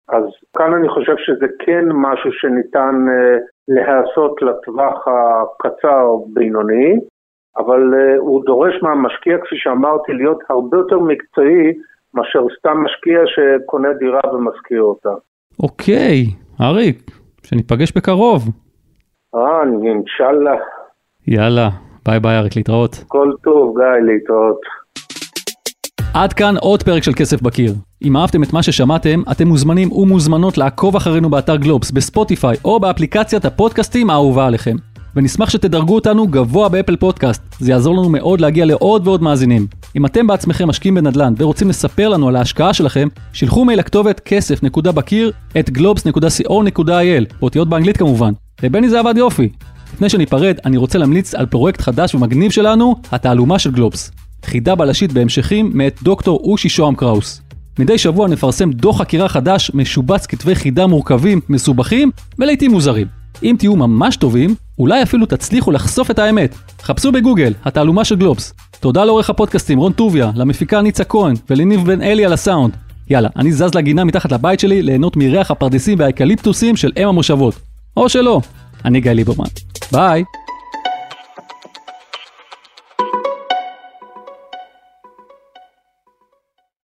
אז 0.09 0.23
כאן 0.57 0.73
אני 0.73 0.89
חושב 0.89 1.15
שזה 1.17 1.45
כן 1.65 1.85
משהו 1.91 2.31
שניתן 2.31 3.05
אה, 3.09 3.37
להיעשות 3.67 4.41
לטווח 4.41 5.05
הקצר-בינוני, 5.07 6.95
אבל 7.57 7.93
אה, 7.93 8.17
הוא 8.17 8.45
דורש 8.45 8.73
מהמשקיע, 8.81 9.37
כפי 9.37 9.55
שאמרתי, 9.57 10.13
להיות 10.13 10.39
הרבה 10.49 10.77
יותר 10.77 10.99
מקצועי 10.99 11.73
מאשר 12.13 12.39
סתם 12.59 12.77
משקיע 12.83 13.19
שקונה 13.25 13.93
דירה 13.93 14.19
ומשכיר 14.33 14.81
אותה. 14.81 15.09
אוקיי, 15.63 16.25
אריק, 16.61 17.11
שניפגש 17.43 17.97
בקרוב. 17.97 18.41
אה, 19.35 19.63
אינשאללה. 19.83 20.55
יאללה, 21.27 21.69
ביי 22.05 22.19
ביי 22.19 22.37
אריק, 22.37 22.55
להתראות. 22.55 22.95
כל 23.07 23.31
טוב, 23.43 23.77
גיא, 23.77 24.13
להתראות. 24.13 24.59
עד 26.15 26.33
כאן 26.33 26.53
עוד 26.61 26.83
פרק 26.83 27.03
של 27.03 27.11
כסף 27.19 27.41
בקיר. 27.41 27.71
אם 28.03 28.17
אהבתם 28.17 28.43
את 28.43 28.53
מה 28.53 28.63
ששמעתם, 28.63 29.21
אתם 29.31 29.47
מוזמנים 29.47 29.91
ומוזמנות 29.91 30.57
לעקוב 30.57 30.95
אחרינו 30.95 31.29
באתר 31.29 31.55
גלובס, 31.55 31.91
בספוטיפיי 31.91 32.57
או 32.65 32.79
באפליקציית 32.79 33.45
הפודקאסטים 33.45 34.09
האהובה 34.09 34.47
עליכם. 34.47 34.75
ונשמח 35.15 35.49
שתדרגו 35.49 35.95
אותנו 35.95 36.27
גבוה 36.27 36.69
באפל 36.69 36.95
פודקאסט, 36.95 37.41
זה 37.59 37.71
יעזור 37.71 37.93
לנו 37.97 38.09
מאוד 38.09 38.41
להגיע 38.41 38.65
לעוד 38.65 39.07
ועוד 39.07 39.23
מאזינים. 39.23 39.67
אם 39.95 40.05
אתם 40.05 40.27
בעצמכם 40.27 40.67
משקיעים 40.67 40.95
בנדל"ן 40.95 41.33
ורוצים 41.37 41.69
לספר 41.69 42.09
לנו 42.09 42.27
על 42.27 42.35
ההשקעה 42.35 42.73
שלכם, 42.73 43.07
שילחו 43.33 43.65
מייל 43.65 43.79
לכתובת 43.79 44.19
כסף.בקיר 44.19 45.31
at 45.59 45.69
globes.co.il, 45.69 47.33
באותיות 47.39 47.69
באנגלית 47.69 47.97
כמובן. 47.97 48.33
לבני 48.63 48.89
זה 48.89 48.99
עבד 48.99 49.17
יופי. 49.17 49.49
לפני 49.93 50.09
שניפרד, 50.09 50.55
אני 50.65 50.77
רוצה 50.77 50.97
להמליץ 50.97 51.35
על 51.35 51.45
פרויקט 51.45 51.81
חדש 51.81 52.15
ומגניב 52.15 52.51
שלנו, 52.51 52.95
התעלומה 53.11 53.59
של 53.59 53.71
גלובס. 53.71 54.11
חידה 54.45 54.75
בלשית 54.75 55.13
בהמשכים 55.13 55.71
מאת 55.73 55.99
דוקטור 56.03 56.39
אושי 56.43 56.69
שוהם 56.69 56.95
קראוס. 56.95 57.42
מדי 57.79 57.97
שבוע 57.97 58.27
נפרסם 58.27 58.71
דוח 58.71 58.97
חקירה 58.99 59.29
חדש, 59.29 59.71
משובץ 59.73 60.25
כתבי 60.25 60.55
חידה 60.55 60.87
מורכבים, 60.87 61.41
מסובכים 61.49 62.11
ולעיתים 62.39 62.71
מוזרים. 62.71 63.07
אם 63.43 63.55
תהיו 63.59 63.75
ממש 63.75 64.17
טובים, 64.17 64.55
אולי 64.79 65.03
אפילו 65.03 65.25
תצליחו 65.25 65.71
לחשוף 65.71 66.11
את 66.11 66.19
האמת. 66.19 66.55
חפשו 66.81 67.11
בגוגל, 67.11 67.53
התעלומה 67.65 68.05
של 68.05 68.15
גלובס. 68.15 68.53
תודה 68.79 69.05
לעורך 69.05 69.29
הפודקאסטים 69.29 69.79
רון 69.79 69.93
טוביה, 69.93 70.31
למפיקה 70.35 70.81
ניצה 70.81 71.03
כהן 71.03 71.35
ולניב 71.49 71.85
בן 71.85 72.01
אלי 72.01 72.25
על 72.25 72.33
הסאונד. 72.33 72.73
יאללה, 73.09 73.29
אני 73.35 73.51
זז 73.51 73.75
לגינה 73.75 74.03
מתחת 74.03 74.31
לבית 74.31 74.59
שלי 74.59 74.81
ליהנות 74.81 75.17
מריח 75.17 75.51
הפרדסים 75.51 75.99
והאקליפטוסים 75.99 76.75
של 76.75 76.91
אם 76.97 77.07
המושבות. 77.07 77.55
או 77.97 78.09
שלא. 78.09 78.41
אני 78.85 79.01
גיא 79.01 79.11
ליברמן. 79.11 79.45
ביי! 79.91 80.23